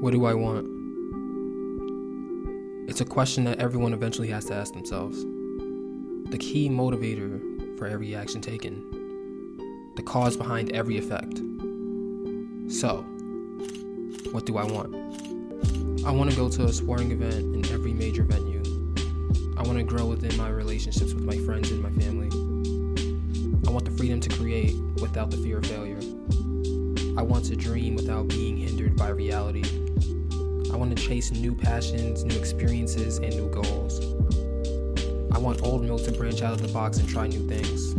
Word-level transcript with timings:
What 0.00 0.14
do 0.14 0.24
I 0.24 0.32
want? 0.32 0.64
It's 2.88 3.02
a 3.02 3.04
question 3.04 3.44
that 3.44 3.58
everyone 3.58 3.92
eventually 3.92 4.28
has 4.28 4.46
to 4.46 4.54
ask 4.54 4.72
themselves. 4.72 5.26
The 6.30 6.38
key 6.38 6.70
motivator 6.70 7.76
for 7.76 7.86
every 7.86 8.14
action 8.14 8.40
taken, 8.40 9.92
the 9.96 10.02
cause 10.02 10.38
behind 10.38 10.72
every 10.72 10.96
effect. 10.96 11.42
So, 12.72 13.02
what 14.32 14.46
do 14.46 14.56
I 14.56 14.64
want? 14.64 14.96
I 16.06 16.12
want 16.12 16.30
to 16.30 16.36
go 16.36 16.48
to 16.48 16.64
a 16.64 16.72
sporting 16.72 17.10
event 17.10 17.54
in 17.54 17.70
every 17.70 17.92
major 17.92 18.22
venue. 18.22 18.62
I 19.58 19.62
want 19.64 19.76
to 19.76 19.84
grow 19.84 20.06
within 20.06 20.34
my 20.38 20.48
relationships 20.48 21.12
with 21.12 21.24
my 21.24 21.36
friends 21.40 21.70
and 21.72 21.82
my 21.82 21.90
family. 21.90 22.28
I 23.68 23.70
want 23.70 23.84
the 23.84 23.90
freedom 23.90 24.18
to 24.22 24.30
create 24.34 24.76
without 25.02 25.30
the 25.30 25.36
fear 25.36 25.58
of 25.58 25.66
failure. 25.66 26.00
I 27.18 27.22
want 27.22 27.44
to 27.44 27.56
dream 27.56 27.96
without 27.96 28.28
being 28.28 28.56
hindered 28.56 28.96
by 28.96 29.10
reality. 29.10 29.79
I 30.72 30.76
want 30.76 30.96
to 30.96 31.02
chase 31.02 31.32
new 31.32 31.54
passions, 31.54 32.24
new 32.24 32.38
experiences, 32.38 33.18
and 33.18 33.34
new 33.34 33.48
goals. 33.50 34.00
I 35.32 35.38
want 35.38 35.62
Old 35.62 35.82
Milk 35.82 36.04
to 36.04 36.12
branch 36.12 36.42
out 36.42 36.52
of 36.52 36.62
the 36.62 36.72
box 36.72 36.98
and 36.98 37.08
try 37.08 37.26
new 37.26 37.46
things. 37.48 37.94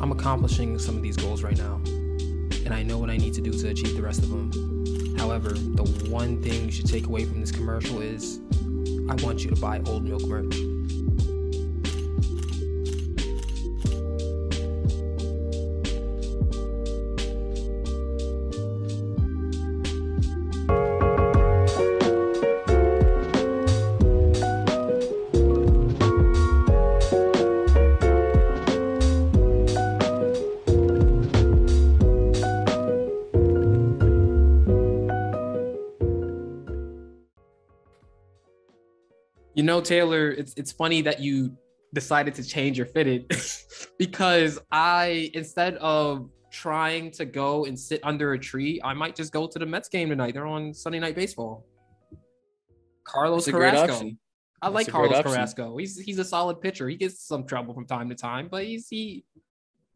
I'm 0.00 0.12
accomplishing 0.12 0.78
some 0.78 0.96
of 0.96 1.02
these 1.02 1.16
goals 1.16 1.42
right 1.42 1.56
now, 1.56 1.80
and 2.64 2.70
I 2.72 2.82
know 2.82 2.98
what 2.98 3.10
I 3.10 3.16
need 3.16 3.34
to 3.34 3.40
do 3.40 3.52
to 3.52 3.68
achieve 3.68 3.96
the 3.96 4.02
rest 4.02 4.22
of 4.22 4.30
them. 4.30 5.16
However, 5.16 5.50
the 5.50 5.82
one 6.08 6.40
thing 6.42 6.66
you 6.66 6.70
should 6.70 6.86
take 6.88 7.06
away 7.06 7.24
from 7.24 7.40
this 7.40 7.50
commercial 7.50 8.00
is 8.00 8.40
I 9.08 9.14
want 9.24 9.44
you 9.44 9.50
to 9.50 9.60
buy 9.60 9.80
Old 9.86 10.04
Milk 10.04 10.22
merch. 10.26 10.54
You 39.58 39.64
know, 39.64 39.80
Taylor, 39.80 40.30
it's 40.30 40.54
it's 40.56 40.70
funny 40.70 41.02
that 41.02 41.18
you 41.18 41.52
decided 41.92 42.32
to 42.36 42.44
change 42.44 42.78
your 42.78 42.86
fitted 42.86 43.26
because 43.98 44.60
I 44.70 45.32
instead 45.34 45.74
of 45.78 46.30
trying 46.52 47.10
to 47.10 47.24
go 47.24 47.64
and 47.64 47.76
sit 47.76 47.98
under 48.04 48.34
a 48.34 48.38
tree, 48.38 48.80
I 48.84 48.94
might 48.94 49.16
just 49.16 49.32
go 49.32 49.48
to 49.48 49.58
the 49.58 49.66
Mets 49.66 49.88
game 49.88 50.10
tonight. 50.10 50.34
They're 50.34 50.46
on 50.46 50.72
Sunday 50.72 51.00
night 51.00 51.16
baseball. 51.16 51.66
Carlos 53.02 53.46
That's 53.46 53.56
Carrasco. 53.56 54.06
I 54.62 54.68
That's 54.70 54.74
like 54.76 54.86
Carlos. 54.86 55.22
Carrasco. 55.24 55.76
He's 55.76 55.98
he's 55.98 56.20
a 56.20 56.24
solid 56.24 56.60
pitcher. 56.60 56.88
He 56.88 56.94
gets 56.94 57.26
some 57.26 57.44
trouble 57.44 57.74
from 57.74 57.84
time 57.84 58.08
to 58.10 58.14
time, 58.14 58.46
but 58.48 58.62
he's 58.64 58.86
he 58.88 59.24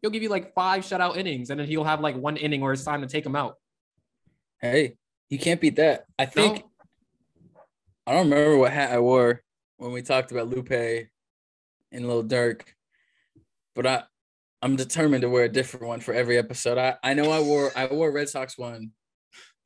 he'll 0.01 0.11
give 0.11 0.23
you 0.23 0.29
like 0.29 0.53
five 0.53 0.83
shutout 0.83 1.15
innings, 1.15 1.51
and 1.51 1.57
then 1.61 1.67
he'll 1.67 1.85
have 1.85 2.01
like 2.01 2.17
one 2.17 2.35
inning 2.35 2.59
where 2.59 2.73
it's 2.73 2.83
time 2.83 2.99
to 2.99 3.07
take 3.07 3.25
him 3.25 3.37
out. 3.37 3.55
Hey, 4.59 4.97
you 5.29 5.39
can't 5.39 5.61
beat 5.61 5.77
that. 5.77 6.03
I 6.19 6.25
No? 6.25 6.29
think 6.31 6.65
I 8.05 8.11
don't 8.11 8.29
remember 8.29 8.57
what 8.57 8.73
hat 8.73 8.91
I 8.91 8.99
wore 8.99 9.41
when 9.77 9.91
we 9.91 10.01
talked 10.01 10.31
about 10.31 10.49
Lupe 10.49 10.71
and 11.91 12.07
Lil 12.07 12.23
Durk, 12.23 12.61
but 13.75 13.85
I 13.85 14.03
I'm 14.61 14.75
determined 14.77 15.23
to 15.23 15.29
wear 15.29 15.43
a 15.43 15.49
different 15.49 15.87
one 15.87 15.99
for 15.99 16.13
every 16.13 16.37
episode. 16.37 16.77
I 16.77 16.95
I 17.03 17.13
know 17.13 17.31
I 17.31 17.39
wore 17.41 17.71
I 17.75 17.87
wore 17.87 18.11
Red 18.11 18.29
Sox 18.29 18.57
one 18.57 18.91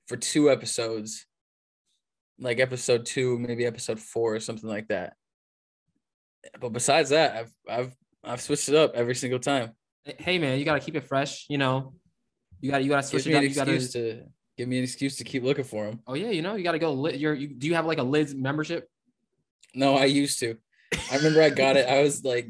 for 0.08 0.18
two 0.18 0.50
episodes, 0.50 1.26
like 2.40 2.60
episode 2.60 3.06
two, 3.06 3.38
maybe 3.38 3.66
episode 3.66 4.00
four 4.00 4.36
or 4.36 4.40
something 4.40 4.70
like 4.70 4.88
that. 4.88 5.14
But 6.60 6.70
besides 6.70 7.10
that, 7.10 7.36
I've 7.36 7.52
I've 7.70 7.96
I've 8.24 8.42
switched 8.42 8.70
it 8.70 8.76
up 8.76 8.94
every 8.96 9.16
single 9.16 9.40
time. 9.40 9.72
Hey 10.04 10.40
man, 10.40 10.58
you 10.58 10.66
gotta 10.66 10.80
keep 10.80 10.96
it 10.96 11.04
fresh. 11.08 11.46
You 11.50 11.58
know, 11.58 11.94
you 12.60 12.72
gotta 12.72 12.84
you 12.84 12.90
gotta 12.90 13.04
switch 13.04 13.26
Gives 13.26 13.36
it 13.36 13.60
up. 13.60 13.68
You 13.68 13.74
gotta. 13.74 13.88
to 13.90 14.24
give 14.58 14.68
me 14.68 14.80
an 14.80 14.84
excuse 14.84 15.18
to 15.18 15.24
keep 15.24 15.44
looking 15.44 15.64
for 15.64 15.86
them. 15.86 16.00
Oh 16.08 16.16
yeah, 16.16 16.30
you 16.30 16.42
know, 16.42 16.56
you 16.56 16.64
gotta 16.64 16.80
go. 16.80 16.94
Lit, 16.94 17.18
your 17.18 17.34
you, 17.34 17.50
do 17.50 17.68
you 17.68 17.76
have 17.76 17.86
like 17.86 18.00
a 18.00 18.04
Lids 18.04 18.34
membership? 18.34 18.90
No, 19.78 19.96
I 19.96 20.06
used 20.06 20.40
to. 20.40 20.58
I 21.12 21.18
remember 21.18 21.42
I 21.42 21.50
got 21.50 21.78
it. 21.78 21.88
I 21.88 22.02
was 22.02 22.24
like, 22.24 22.48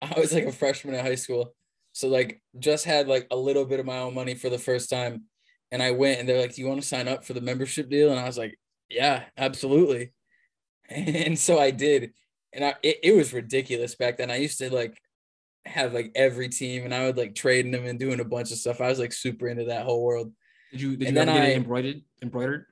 I 0.00 0.18
was 0.18 0.32
like 0.32 0.44
a 0.44 0.52
freshman 0.52 0.94
in 0.94 1.04
high 1.04 1.16
school. 1.16 1.54
So 1.92 2.08
like 2.08 2.40
just 2.58 2.84
had 2.84 3.08
like 3.08 3.26
a 3.30 3.36
little 3.36 3.64
bit 3.64 3.80
of 3.80 3.86
my 3.86 3.98
own 3.98 4.14
money 4.14 4.34
for 4.34 4.48
the 4.48 4.58
first 4.58 4.88
time. 4.88 5.24
And 5.72 5.82
I 5.82 5.90
went 5.90 6.20
and 6.20 6.28
they're 6.28 6.40
like, 6.40 6.54
Do 6.54 6.62
you 6.62 6.68
want 6.68 6.80
to 6.80 6.86
sign 6.86 7.08
up 7.08 7.24
for 7.24 7.32
the 7.34 7.40
membership 7.40 7.88
deal? 7.90 8.10
And 8.10 8.20
I 8.20 8.24
was 8.26 8.38
like, 8.38 8.58
Yeah, 8.88 9.24
absolutely. 9.36 10.12
And 10.90 11.38
so 11.38 11.58
I 11.58 11.70
did. 11.70 12.12
And 12.54 12.64
I 12.64 12.74
it, 12.82 12.98
it 13.02 13.12
was 13.16 13.32
ridiculous 13.34 13.94
back 13.94 14.16
then. 14.16 14.30
I 14.30 14.36
used 14.36 14.58
to 14.58 14.72
like 14.72 14.96
have 15.66 15.92
like 15.92 16.12
every 16.14 16.48
team 16.48 16.84
and 16.84 16.94
I 16.94 17.04
would 17.04 17.18
like 17.18 17.34
trading 17.34 17.72
them 17.72 17.84
and 17.84 17.98
doing 17.98 18.20
a 18.20 18.24
bunch 18.24 18.52
of 18.52 18.58
stuff. 18.58 18.80
I 18.80 18.88
was 18.88 18.98
like 18.98 19.12
super 19.12 19.48
into 19.48 19.64
that 19.66 19.84
whole 19.84 20.02
world. 20.02 20.32
Did 20.70 20.80
you 20.80 20.96
did 20.96 21.08
And 21.08 21.16
you 21.16 21.22
ever 21.22 21.32
get 21.32 21.42
I- 21.42 21.48
it 21.48 21.56
embroidered? 21.56 22.00
Embroidered? 22.22 22.64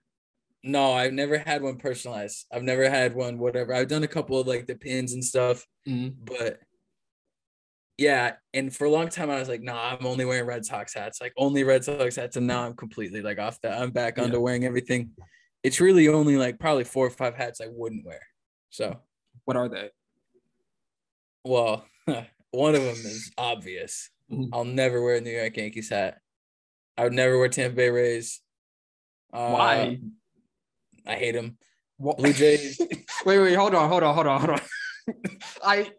No, 0.66 0.92
I've 0.94 1.12
never 1.12 1.38
had 1.38 1.62
one 1.62 1.76
personalized. 1.76 2.44
I've 2.52 2.64
never 2.64 2.90
had 2.90 3.14
one, 3.14 3.38
whatever. 3.38 3.72
I've 3.72 3.86
done 3.86 4.02
a 4.02 4.08
couple 4.08 4.40
of 4.40 4.48
like 4.48 4.66
the 4.66 4.74
pins 4.74 5.12
and 5.12 5.24
stuff. 5.24 5.64
Mhm. 5.88 6.14
but 6.24 6.58
yeah, 7.98 8.34
and 8.52 8.74
for 8.74 8.84
a 8.84 8.90
long 8.90 9.08
time 9.08 9.30
I 9.30 9.38
was 9.38 9.48
like, 9.48 9.62
nah, 9.62 9.94
I'm 9.96 10.04
only 10.04 10.24
wearing 10.24 10.44
Red 10.44 10.66
Sox 10.66 10.92
hats, 10.92 11.20
like 11.20 11.32
only 11.36 11.62
Red 11.62 11.84
Sox 11.84 12.16
hats, 12.16 12.36
and 12.36 12.46
now 12.46 12.66
I'm 12.66 12.74
completely 12.74 13.22
like 13.22 13.38
off 13.38 13.60
that. 13.62 13.80
I'm 13.80 13.92
back 13.92 14.18
Yeah. 14.18 14.24
onto 14.24 14.40
wearing 14.40 14.64
everything. 14.64 15.12
It's 15.62 15.80
really 15.80 16.08
only 16.08 16.36
like 16.36 16.58
probably 16.58 16.84
four 16.84 17.06
or 17.06 17.10
five 17.10 17.36
hats 17.36 17.60
I 17.60 17.68
wouldn't 17.70 18.04
wear. 18.04 18.20
So, 18.70 19.00
What 19.44 19.56
are 19.56 19.68
they? 19.68 19.90
well, 21.44 21.86
one 22.50 22.74
of 22.74 22.82
them 22.82 22.90
is 22.96 23.30
obvious. 23.38 24.10
Mhm. 24.32 24.48
I'll 24.52 24.64
never 24.64 25.00
wear 25.00 25.14
a 25.16 25.20
New 25.20 25.30
York 25.30 25.56
Yankees 25.56 25.90
hat. 25.90 26.18
I 26.98 27.04
would 27.04 27.12
never 27.12 27.38
wear 27.38 27.48
Tampa 27.48 27.76
Bay 27.76 27.90
Rays. 27.90 28.40
Uh, 29.32 29.50
Why? 29.52 30.00
I 31.06 31.14
hate 31.14 31.32
them. 31.32 31.58
What? 31.98 32.18
Blue 32.18 32.32
Jays. 32.32 32.80
wait, 33.24 33.38
wait, 33.38 33.54
hold 33.54 33.74
on, 33.74 33.88
hold 33.88 34.02
on, 34.02 34.14
hold 34.14 34.26
on, 34.26 34.40
hold 34.40 34.60
on. 34.60 34.60
I 35.64 35.90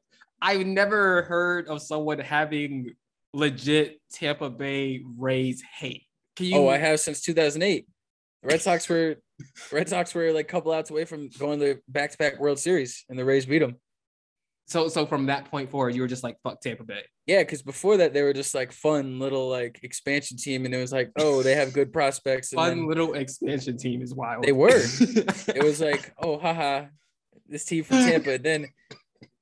I've 0.42 0.66
never 0.66 1.24
heard 1.24 1.68
of 1.68 1.82
someone 1.82 2.20
having 2.20 2.94
legit 3.34 4.00
Tampa 4.12 4.50
Bay 4.50 5.02
Rays 5.18 5.64
hate. 5.80 6.04
Can 6.36 6.48
you? 6.48 6.58
Oh, 6.58 6.68
I 6.68 6.78
have 6.78 7.00
since 7.00 7.22
2008. 7.22 7.88
The 8.44 8.48
Red 8.48 8.62
Sox 8.62 8.88
were 8.88 9.16
Red 9.72 9.90
Sox 9.90 10.14
were 10.14 10.32
like 10.32 10.46
a 10.46 10.50
couple 10.50 10.72
outs 10.72 10.90
away 10.90 11.06
from 11.06 11.30
going 11.30 11.60
to 11.60 11.80
back-to-back 11.88 12.40
World 12.40 12.60
Series, 12.60 13.06
and 13.10 13.18
the 13.18 13.26
Rays 13.26 13.46
beat 13.46 13.60
them. 13.60 13.78
So 14.68 14.90
so 14.90 15.06
from 15.06 15.28
that 15.28 15.46
point 15.46 15.70
forward, 15.70 15.96
you 15.96 16.02
were 16.02 16.08
just 16.10 16.24
like 16.24 16.36
fuck 16.44 16.60
Tampa 16.62 16.84
Bay. 16.84 17.04
Yeah, 17.26 17.40
because 17.42 17.62
before 17.62 17.98
that 17.98 18.14
they 18.14 18.22
were 18.22 18.34
just 18.34 18.54
like 18.54 18.72
fun 18.74 19.18
little 19.18 19.50
like 19.50 19.80
expansion 19.84 20.38
team, 20.38 20.66
and 20.66 20.74
it 20.74 20.78
was 20.78 20.92
like, 20.92 21.12
oh, 21.18 21.42
they 21.42 21.56
have 21.56 21.72
good 21.74 21.94
prospects. 21.94 22.52
And 22.52 22.60
Fun 22.60 22.88
little 22.88 23.14
expansion 23.14 23.78
team 23.78 24.02
is 24.02 24.14
wild. 24.14 24.44
They 24.44 24.52
were. 24.52 24.70
it 25.00 25.64
was 25.64 25.80
like, 25.80 26.14
oh, 26.22 26.38
haha, 26.38 26.88
this 27.48 27.64
team 27.66 27.86
from 27.86 27.98
Tampa. 27.98 28.38
then 28.38 28.68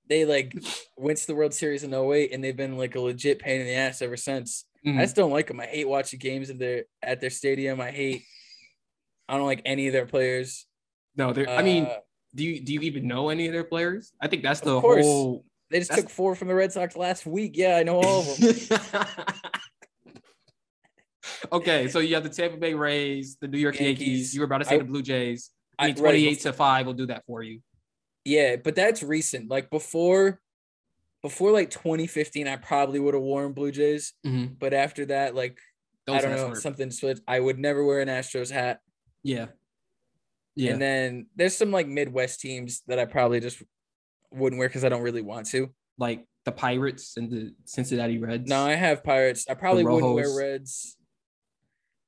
they 0.08 0.26
like 0.26 0.54
went 0.96 1.18
to 1.18 1.26
the 1.28 1.34
World 1.34 1.54
Series 1.56 1.84
in 1.84 1.92
08, 1.92 2.32
and 2.32 2.44
they've 2.44 2.56
been 2.56 2.78
like 2.78 2.94
a 2.96 3.00
legit 3.02 3.40
pain 3.40 3.62
in 3.62 3.66
the 3.68 3.74
ass 3.74 4.04
ever 4.04 4.18
since. 4.18 4.66
Mhm. 4.86 5.00
I 5.00 5.02
just 5.02 5.16
don't 5.16 5.32
like 5.32 5.48
them. 5.48 5.60
I 5.60 5.66
hate 5.66 5.88
watching 5.88 6.20
games 6.20 6.52
at 6.52 6.60
their 6.60 6.84
at 7.02 7.20
their 7.20 7.32
stadium. 7.32 7.82
I 7.82 7.90
hate. 7.90 8.22
I 9.28 9.38
don't 9.38 9.48
like 9.48 9.64
any 9.66 9.88
of 9.88 9.94
their 9.94 10.06
players. 10.06 10.68
no, 11.16 11.34
they're. 11.34 11.50
I 11.50 11.64
mean, 11.64 11.86
Uh, 11.86 11.98
do 12.36 12.44
you 12.44 12.60
do 12.60 12.74
you 12.74 12.82
even 12.82 13.08
know 13.08 13.30
any 13.30 13.48
of 13.48 13.54
their 13.54 13.64
players? 13.64 14.12
I 14.22 14.28
think 14.28 14.44
that's 14.44 14.60
the 14.60 14.80
whole. 14.80 15.46
They 15.72 15.80
just 15.80 15.94
took 15.94 16.10
four 16.10 16.36
from 16.36 16.48
the 16.50 16.54
Red 16.56 16.72
Sox 16.72 16.96
last 16.96 17.26
week. 17.26 17.58
Yeah, 17.58 17.78
I 17.78 17.84
know 17.84 17.96
all 18.02 18.20
of 18.22 18.38
them. 18.38 19.08
okay, 21.52 21.88
so 21.88 22.00
you 22.00 22.14
have 22.16 22.24
the 22.24 22.30
Tampa 22.30 22.58
Bay 22.58 22.74
Rays, 22.74 23.38
the 23.42 23.48
New 23.48 23.58
York 23.58 23.80
Yankees. 23.80 24.08
Yankees. 24.08 24.34
You 24.36 24.42
were 24.42 24.46
about 24.46 24.60
to 24.60 24.66
say 24.66 24.76
I- 24.76 24.80
the 24.80 24.84
Blue 24.84 25.02
Jays. 25.02 25.52
I 25.78 25.88
mean, 25.88 25.96
right, 25.96 26.02
twenty-eight 26.02 26.40
to 26.42 26.54
five 26.54 26.86
will 26.86 26.94
do 26.94 27.08
that 27.08 27.24
for 27.28 27.44
you. 27.44 27.60
yeah, 28.24 28.56
but 28.56 28.76
that's 28.76 29.04
recent. 29.04 29.50
Like 29.50 29.70
before, 29.70 30.40
before 31.22 31.52
like 31.52 31.70
2015, 31.70 32.48
I 32.48 32.56
probably 32.56 33.00
would 33.00 33.14
have 33.14 33.22
worn 33.24 33.52
Blue 33.52 33.72
Jays. 33.74 34.14
Mhm. 34.26 34.58
But 34.58 34.74
after 34.74 35.06
that, 35.08 35.36
like 35.36 35.58
Those 36.08 36.18
I 36.18 36.22
don't 36.22 36.36
know, 36.36 36.54
something 36.54 36.92
switched. 36.92 37.22
I 37.28 37.40
would 37.42 37.60
never 37.60 37.84
wear 37.84 38.00
an 38.00 38.08
Astros 38.08 38.50
hat. 38.52 38.80
Yeah. 39.22 39.48
Yeah. 40.56 40.72
And 40.74 40.82
then 40.82 41.28
there's 41.36 41.58
some 41.58 41.72
like 41.72 41.88
Midwest 41.88 42.40
teams 42.40 42.82
that 42.88 42.98
I 43.00 43.06
probably 43.06 43.40
just 43.40 43.62
wouldn't 44.32 44.60
wear 44.60 44.68
because 44.70 44.86
I 44.86 44.90
don't 44.90 45.02
really 45.04 45.22
want 45.22 45.48
to. 45.48 45.74
like 45.98 46.26
the 46.46 46.52
Pirates 46.52 47.18
and 47.18 47.32
the 47.32 47.56
Cincinnati 47.66 48.20
Reds. 48.20 48.48
No, 48.48 48.66
I 48.66 48.74
have 48.76 49.04
Pirates. 49.04 49.46
I 49.50 49.56
probably 49.56 49.84
wouldn't 49.84 50.14
wear 50.14 50.30
Reds. 50.38 50.96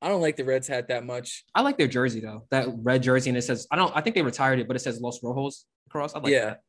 I 0.01 0.09
don't 0.09 0.21
like 0.21 0.35
the 0.35 0.43
Reds 0.45 0.67
hat 0.67 0.89
that 0.89 1.05
much. 1.05 1.43
I 1.55 1.61
like 1.61 1.77
their 1.77 1.87
jersey 1.87 2.19
though. 2.19 2.45
That 2.51 2.67
red 2.83 3.01
jersey 3.01 3.31
and 3.31 3.37
it 3.37 3.41
says 3.41 3.65
I 3.71 3.75
don't. 3.75 3.91
I 3.95 4.01
think 4.01 4.15
they 4.15 4.21
retired 4.21 4.59
it, 4.59 4.67
but 4.67 4.75
it 4.75 4.79
says 4.79 5.01
Los 5.01 5.19
Rojos 5.21 5.63
across. 5.87 6.13
I 6.13 6.19
like 6.19 6.31
Yeah. 6.31 6.45
that. 6.45 6.61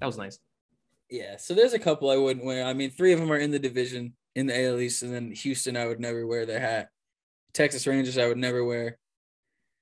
That 0.00 0.06
was 0.06 0.16
nice. 0.18 0.38
Yeah, 1.10 1.36
so 1.36 1.54
there's 1.54 1.72
a 1.72 1.78
couple 1.78 2.10
I 2.10 2.16
wouldn't 2.16 2.44
wear. 2.44 2.64
I 2.64 2.72
mean, 2.74 2.90
three 2.90 3.12
of 3.12 3.18
them 3.20 3.32
are 3.32 3.38
in 3.38 3.50
the 3.50 3.58
division 3.58 4.14
in 4.34 4.46
the 4.46 4.60
AL 4.66 4.78
East, 4.80 5.02
and 5.02 5.12
then 5.14 5.30
Houston, 5.32 5.76
I 5.76 5.86
would 5.86 5.98
never 6.00 6.26
wear 6.26 6.46
their 6.46 6.60
hat. 6.60 6.88
Texas 7.52 7.86
Rangers, 7.86 8.18
I 8.18 8.26
would 8.26 8.38
never 8.38 8.64
wear. 8.64 8.98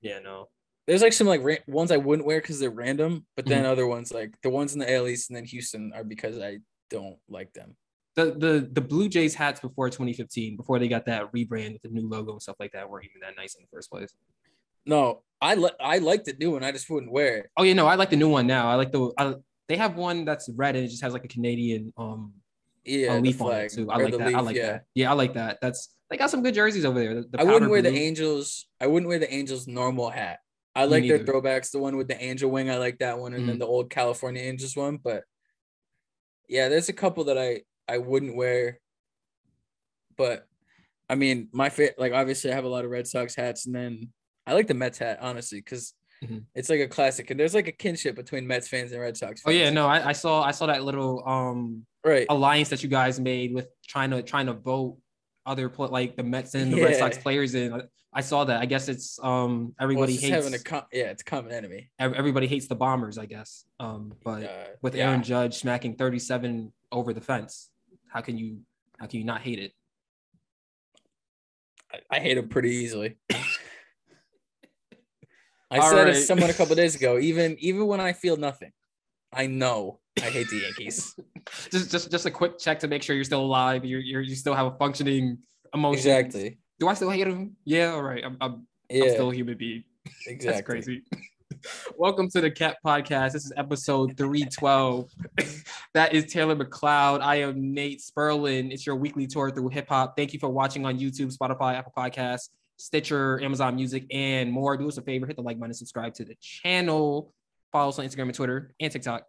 Yeah. 0.01 0.19
No. 0.19 0.49
There's 0.87 1.01
like 1.01 1.13
some 1.13 1.27
like 1.27 1.41
ra- 1.43 1.55
ones 1.67 1.91
I 1.91 1.97
wouldn't 1.97 2.27
wear 2.27 2.39
because 2.41 2.59
they're 2.59 2.69
random, 2.69 3.25
but 3.35 3.45
then 3.45 3.63
Mhm. 3.63 3.67
other 3.69 3.87
ones 3.87 4.13
like 4.13 4.39
the 4.43 4.49
ones 4.49 4.73
in 4.73 4.79
the 4.79 4.91
AL 4.93 5.07
East 5.07 5.29
and 5.29 5.37
then 5.37 5.45
Houston 5.45 5.91
are 5.93 6.03
because 6.03 6.39
I 6.39 6.59
don't 6.89 7.17
like 7.29 7.53
them. 7.53 7.75
The 8.15 8.25
the 8.31 8.69
the 8.71 8.81
Blue 8.81 9.09
Jays 9.09 9.33
hats 9.35 9.59
before 9.59 9.89
2015, 9.89 10.55
before 10.55 10.79
they 10.79 10.87
got 10.87 11.05
that 11.07 11.31
rebrand 11.33 11.73
with 11.73 11.81
the 11.81 11.89
new 11.89 12.07
logo 12.07 12.33
and 12.33 12.41
stuff 12.41 12.55
like 12.59 12.71
that, 12.73 12.89
weren't 12.89 13.05
even 13.05 13.21
that 13.21 13.35
nice 13.35 13.55
in 13.55 13.61
the 13.63 13.67
first 13.75 13.89
place. 13.91 14.13
No, 14.85 15.23
I 15.41 15.55
li- 15.55 15.71
I 15.79 15.97
like 15.97 16.23
the 16.23 16.33
new 16.39 16.51
one. 16.51 16.63
I 16.63 16.71
just 16.71 16.89
wouldn't 16.89 17.11
wear 17.11 17.37
it. 17.37 17.47
Oh 17.57 17.63
yeah, 17.63 17.73
no, 17.73 17.87
I 17.87 17.95
like 17.95 18.09
the 18.11 18.15
new 18.15 18.29
one 18.29 18.45
now. 18.47 18.69
I 18.69 18.75
like 18.75 18.91
the 18.91 19.11
I, 19.17 19.33
they 19.67 19.77
have 19.77 19.95
one 19.95 20.23
that's 20.25 20.47
red 20.55 20.75
and 20.75 20.85
it 20.85 20.89
just 20.89 21.01
has 21.01 21.11
like 21.13 21.25
a 21.25 21.27
Canadian 21.27 21.91
um 21.97 22.33
Yeah, 22.83 23.17
a 23.17 23.19
leaf 23.19 23.41
on 23.41 23.51
it 23.53 23.71
too. 23.73 23.89
I 23.89 23.97
like 23.97 24.17
that. 24.17 24.35
I 24.35 24.39
like 24.41 24.55
yeah. 24.55 24.65
that. 24.73 24.83
Yeah, 24.93 25.09
I 25.09 25.13
like 25.15 25.33
that. 25.33 25.57
That's 25.61 25.89
they 26.09 26.17
got 26.17 26.29
some 26.29 26.43
good 26.43 26.53
jerseys 26.53 26.85
over 26.85 26.99
there. 26.99 27.15
The, 27.15 27.27
the 27.31 27.41
I 27.41 27.43
wouldn't 27.43 27.71
wear 27.71 27.81
the. 27.81 27.89
Angels. 27.89 28.67
I 28.79 28.85
wouldn't 28.85 29.09
wear 29.09 29.17
the 29.17 29.33
Angels 29.33 29.65
normal 29.67 30.11
hat. 30.11 30.37
I 30.75 30.85
like 30.85 31.07
their 31.07 31.19
throwbacks. 31.19 31.71
The 31.71 31.79
one 31.79 31.95
with 31.95 32.07
the 32.09 32.21
angel 32.21 32.51
wing, 32.51 32.69
I 32.69 32.77
like 32.77 32.99
that 32.99 33.17
one, 33.17 33.33
and 33.33 33.47
then 33.47 33.55
Mhm. 33.55 33.59
the 33.59 33.65
old 33.67 33.89
California 33.89 34.41
Angels 34.41 34.75
one. 34.75 34.97
But 34.97 35.23
yeah, 36.49 36.67
there's 36.69 36.89
a 36.89 36.93
couple 36.93 37.23
that 37.25 37.37
I 37.37 37.61
I 37.87 37.97
wouldn't 37.99 38.35
wear. 38.35 38.79
But 40.17 40.47
I 41.09 41.15
mean, 41.15 41.49
my 41.51 41.69
fit 41.69 41.95
like 41.97 42.13
obviously 42.13 42.51
I 42.51 42.55
have 42.55 42.65
a 42.65 42.69
lot 42.69 42.85
of 42.85 42.91
Red 42.91 43.07
Sox 43.07 43.35
hats, 43.35 43.65
and 43.65 43.75
then 43.75 44.09
I 44.45 44.53
like 44.53 44.67
the 44.67 44.73
Mets 44.73 44.97
hat 44.97 45.19
honestly 45.21 45.59
because 45.59 45.93
Mhm. 46.23 46.45
it's 46.55 46.69
like 46.69 46.79
a 46.81 46.87
classic, 46.87 47.29
and 47.29 47.39
there's 47.39 47.53
like 47.53 47.67
a 47.67 47.71
kinship 47.71 48.15
between 48.15 48.45
Mets 48.47 48.67
fans 48.67 48.91
and 48.91 49.01
Red 49.01 49.15
Sox. 49.17 49.41
Oh 49.45 49.51
yeah, 49.51 49.69
no, 49.69 49.87
I, 49.87 50.09
I 50.09 50.11
saw 50.13 50.41
I 50.43 50.51
saw 50.51 50.65
that 50.67 50.83
little 50.83 51.27
um 51.27 51.85
right. 52.03 52.25
alliance 52.29 52.69
that 52.69 52.83
you 52.83 52.89
guys 52.89 53.19
made 53.19 53.53
with 53.53 53.67
trying 53.87 54.11
to 54.11 54.21
trying 54.23 54.47
to 54.47 54.53
vote 54.53 54.97
other 55.45 55.69
like 55.77 56.15
the 56.17 56.23
Mets 56.23 56.55
and 56.55 56.73
the 56.73 56.81
Red 56.83 56.95
Sox 56.97 57.17
players 57.17 57.55
in. 57.55 57.81
I, 58.15 58.21
saw 58.21 58.45
that. 58.45 58.61
I 58.61 58.65
guess 58.65 58.87
it's 58.89 59.19
um 59.21 59.65
Well, 59.65 59.73
everybody 59.81 60.13
it's 60.13 60.23
hates 60.23 60.33
having 60.35 60.53
a 60.53 60.59
com- 60.59 60.85
yeah, 60.91 61.11
it's 61.11 61.21
a 61.21 61.25
common 61.25 61.51
enemy. 61.51 61.91
everybody 61.99 62.47
hates 62.47 62.67
the 62.67 62.75
Bombers. 62.75 63.17
I 63.17 63.25
guess. 63.25 63.65
Um, 63.79 64.13
but 64.23 64.43
Uh, 64.43 64.49
with 64.81 64.95
yeah. 64.95 65.09
Aaron 65.09 65.21
Judge 65.23 65.55
smacking 65.55 65.95
37 65.95 66.71
over 66.91 67.13
the 67.13 67.21
fence, 67.21 67.69
how 68.09 68.21
can 68.21 68.37
you 68.37 68.59
how 68.99 69.05
can 69.07 69.19
you 69.19 69.25
not 69.25 69.41
hate 69.41 69.59
it? 69.59 69.73
I, 71.93 71.99
I 72.17 72.19
hate 72.19 72.37
him 72.37 72.47
pretty 72.49 72.71
easily. 72.71 73.17
I 75.71 75.79
All 75.79 75.89
said 75.89 75.97
it 75.99 76.11
right. 76.11 76.13
to 76.13 76.21
someone 76.21 76.49
a 76.49 76.53
couple 76.53 76.75
days 76.75 76.95
ago. 76.95 77.17
Even 77.19 77.57
even 77.59 77.85
when 77.87 77.99
I 77.99 78.13
feel 78.13 78.37
nothing, 78.37 78.71
I 79.33 79.47
know 79.47 79.99
I 80.21 80.29
hate 80.29 80.49
the 80.49 80.57
Yankees. 80.59 81.15
just 81.71 81.91
just 81.91 82.11
just 82.11 82.25
a 82.25 82.31
quick 82.31 82.57
check 82.59 82.79
to 82.79 82.87
make 82.87 83.03
sure 83.03 83.15
you're 83.15 83.25
still 83.25 83.41
alive. 83.43 83.83
You're, 83.83 83.99
you're 83.99 84.21
you 84.21 84.35
still 84.35 84.53
have 84.53 84.67
a 84.67 84.77
functioning 84.77 85.39
emotion. 85.73 85.97
exactly. 85.97 86.59
Do 86.77 86.89
I 86.89 86.93
still 86.93 87.09
hate 87.09 87.25
him? 87.25 87.55
Yeah. 87.63 87.91
All 87.91 88.03
right. 88.03 88.21
I'm, 88.25 88.35
I'm, 88.41 88.67
Yeah. 88.89 89.05
I'm 89.05 89.09
still 89.11 89.31
a 89.31 89.33
human 89.33 89.57
being. 89.57 89.85
exactly. 90.27 90.45
That's 90.45 90.65
crazy. 90.65 91.03
Welcome 91.97 92.29
to 92.31 92.41
the 92.41 92.51
Cat 92.51 92.77
Podcast. 92.85 93.31
This 93.31 93.45
is 93.45 93.53
episode 93.55 94.17
312. 94.17 95.09
that 95.93 96.13
is 96.13 96.25
Taylor 96.25 96.53
McLeod. 96.53 97.21
I 97.21 97.37
am 97.37 97.73
Nate 97.73 98.01
Sperlin. 98.01 98.73
It's 98.73 98.85
your 98.85 98.97
weekly 98.97 99.25
tour 99.25 99.51
through 99.51 99.69
hip 99.69 99.87
hop. 99.87 100.17
Thank 100.17 100.33
you 100.33 100.39
for 100.39 100.49
watching 100.49 100.85
on 100.85 100.99
YouTube, 100.99 101.35
Spotify, 101.35 101.75
Apple 101.75 101.93
Podcasts, 101.95 102.49
Stitcher, 102.75 103.41
Amazon 103.41 103.77
Music, 103.77 104.05
and 104.11 104.51
more. 104.51 104.75
Do 104.75 104.89
us 104.89 104.97
a 104.97 105.01
favor, 105.01 105.25
hit 105.25 105.37
the 105.37 105.43
like 105.43 105.57
button, 105.57 105.69
and 105.69 105.77
subscribe 105.77 106.13
to 106.15 106.25
the 106.25 106.35
channel. 106.41 107.33
Follow 107.71 107.87
us 107.87 107.99
on 107.99 108.05
Instagram 108.05 108.23
and 108.23 108.35
Twitter 108.35 108.73
and 108.81 108.91
TikTok. 108.91 109.23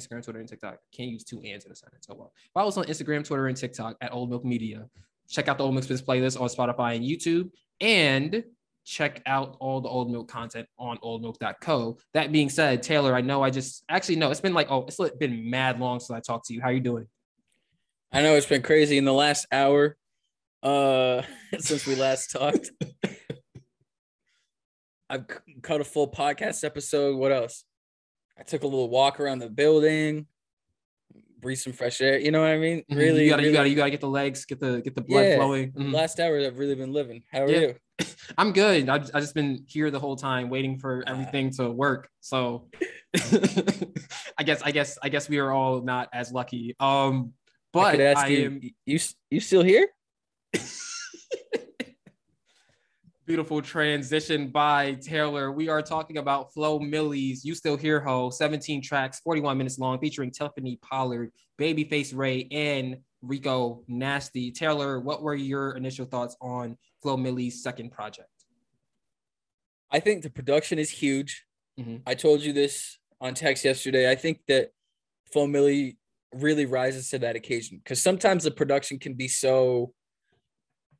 Instagram, 0.00 0.24
Twitter, 0.24 0.40
and 0.40 0.48
TikTok. 0.48 0.78
Can't 0.92 1.10
use 1.10 1.24
two 1.24 1.42
ands 1.42 1.66
in 1.66 1.72
a 1.72 1.76
sentence. 1.76 2.06
Oh 2.10 2.14
well. 2.14 2.32
Follow 2.54 2.68
us 2.68 2.78
on 2.78 2.84
Instagram, 2.84 3.22
Twitter, 3.22 3.48
and 3.48 3.56
TikTok 3.56 3.98
at 4.00 4.14
Old 4.14 4.30
Milk 4.30 4.46
Media. 4.46 4.88
Check 5.28 5.48
out 5.48 5.58
the 5.58 5.64
Old 5.64 5.74
Milk 5.74 5.84
Spins 5.84 6.02
playlist 6.02 6.40
on 6.40 6.48
Spotify 6.48 6.96
and 6.96 7.04
YouTube. 7.04 7.50
And 7.80 8.44
check 8.86 9.20
out 9.26 9.56
all 9.58 9.80
the 9.80 9.88
old 9.88 10.10
milk 10.10 10.28
content 10.28 10.68
on 10.78 10.96
oldmilk.co. 10.98 11.98
That 12.14 12.30
being 12.32 12.48
said, 12.48 12.82
Taylor, 12.82 13.14
I 13.14 13.20
know 13.20 13.42
I 13.42 13.50
just 13.50 13.84
actually 13.88 14.16
no, 14.16 14.30
it's 14.30 14.40
been 14.40 14.54
like 14.54 14.70
oh, 14.70 14.86
it's 14.86 14.98
been 15.18 15.50
mad 15.50 15.80
long 15.80 16.00
since 16.00 16.16
I 16.16 16.20
talked 16.20 16.46
to 16.46 16.54
you. 16.54 16.62
How 16.62 16.70
you 16.70 16.80
doing? 16.80 17.06
I 18.12 18.22
know 18.22 18.36
it's 18.36 18.46
been 18.46 18.62
crazy 18.62 18.96
in 18.96 19.04
the 19.04 19.12
last 19.12 19.46
hour 19.52 19.96
uh 20.62 21.22
since 21.58 21.86
we 21.86 21.96
last 21.96 22.30
talked. 22.30 22.70
I've 25.10 25.26
cut 25.62 25.80
a 25.80 25.84
full 25.84 26.10
podcast 26.10 26.64
episode. 26.64 27.16
What 27.16 27.32
else? 27.32 27.64
I 28.38 28.42
took 28.42 28.62
a 28.62 28.66
little 28.66 28.90
walk 28.90 29.20
around 29.20 29.38
the 29.38 29.48
building, 29.48 30.26
breathe 31.40 31.58
some 31.58 31.72
fresh 31.72 32.00
air. 32.00 32.18
You 32.18 32.30
know 32.30 32.40
what 32.40 32.50
I 32.50 32.58
mean? 32.58 32.84
Mhm. 32.90 32.96
Really, 32.96 33.24
you 33.24 33.30
gotta 33.30 33.42
you 33.44 33.52
gotta 33.52 33.68
you 33.68 33.76
gotta 33.76 33.90
get 33.90 34.00
the 34.00 34.08
legs, 34.08 34.44
get 34.44 34.60
the 34.60 34.80
get 34.82 34.94
the 34.94 35.02
blood 35.02 35.26
Yeah. 35.26 35.36
flowing. 35.36 35.72
Mhm. 35.72 35.92
last 35.92 36.18
hour 36.20 36.38
I've 36.40 36.58
really 36.58 36.74
been 36.74 36.92
living. 36.92 37.22
How 37.32 37.44
are 37.44 37.50
Yeah. 37.50 37.60
you? 37.60 37.74
I'm 38.38 38.52
good. 38.52 38.88
I've, 38.88 39.10
I've 39.14 39.22
just 39.22 39.34
been 39.34 39.64
here 39.66 39.90
the 39.90 40.00
whole 40.00 40.16
time 40.16 40.50
waiting 40.50 40.78
for 40.78 41.02
everything 41.06 41.50
to 41.52 41.70
work. 41.70 42.08
So 42.20 42.68
I 44.38 44.42
guess 44.44 44.62
I 44.62 44.70
guess 44.70 44.98
I 45.02 45.08
guess 45.08 45.28
we 45.28 45.38
are 45.38 45.50
all 45.52 45.82
not 45.82 46.08
as 46.12 46.32
lucky. 46.32 46.74
Um 46.80 47.32
but 47.72 48.00
I 48.00 48.28
you, 48.28 48.44
am 48.46 48.60
you 48.86 48.98
you 49.30 49.40
still 49.40 49.62
here? 49.62 49.88
Beautiful 53.26 53.60
transition 53.60 54.50
by 54.50 54.92
Taylor. 55.02 55.50
We 55.50 55.68
are 55.68 55.82
talking 55.82 56.18
about 56.18 56.54
Flo 56.54 56.78
Milli's 56.78 57.44
You 57.44 57.56
Still 57.56 57.76
Here 57.76 57.98
Ho, 57.98 58.30
17 58.30 58.80
tracks, 58.80 59.18
41 59.18 59.58
minutes 59.58 59.80
long, 59.80 59.98
featuring 59.98 60.30
Tiffany 60.30 60.78
Pollard, 60.80 61.32
Babyface 61.58 62.16
Ray, 62.16 62.46
and 62.52 62.98
Rico 63.22 63.82
Nasty. 63.88 64.52
Taylor, 64.52 65.00
what 65.00 65.24
were 65.24 65.34
your 65.34 65.72
initial 65.72 66.06
thoughts 66.06 66.36
on 66.40 66.78
Flo 67.02 67.16
Milli's 67.16 67.64
second 67.64 67.90
project? 67.90 68.30
I 69.90 69.98
think 69.98 70.22
the 70.22 70.30
production 70.30 70.78
is 70.78 70.90
huge. 70.90 71.46
Mhm. 71.80 72.02
I 72.06 72.14
told 72.14 72.42
you 72.42 72.52
this 72.52 72.98
on 73.20 73.34
text 73.34 73.64
yesterday. 73.64 74.08
I 74.08 74.14
think 74.14 74.42
that 74.46 74.70
Flo 75.32 75.48
Milli 75.48 75.96
really 76.32 76.64
rises 76.64 77.10
to 77.10 77.18
that 77.18 77.34
occasion 77.34 77.78
because 77.78 78.00
sometimes 78.00 78.44
the 78.44 78.52
production 78.52 79.00
can 79.00 79.14
be 79.14 79.26
so, 79.26 79.92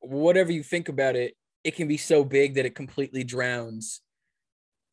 whatever 0.00 0.50
you 0.50 0.64
think 0.64 0.88
about 0.88 1.14
it, 1.14 1.36
it 1.66 1.74
can 1.74 1.88
be 1.88 1.96
so 1.96 2.24
big 2.24 2.54
that 2.54 2.64
it 2.64 2.76
completely 2.76 3.24
drowns 3.24 4.00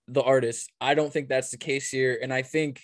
the 0.07 0.23
artist. 0.23 0.71
I 0.81 0.95
don't 0.95 1.13
think 1.13 1.29
that's 1.29 1.51
the 1.51 1.57
case 1.57 1.91
here. 1.91 2.17
And 2.19 2.33
I 2.33 2.41
think 2.41 2.81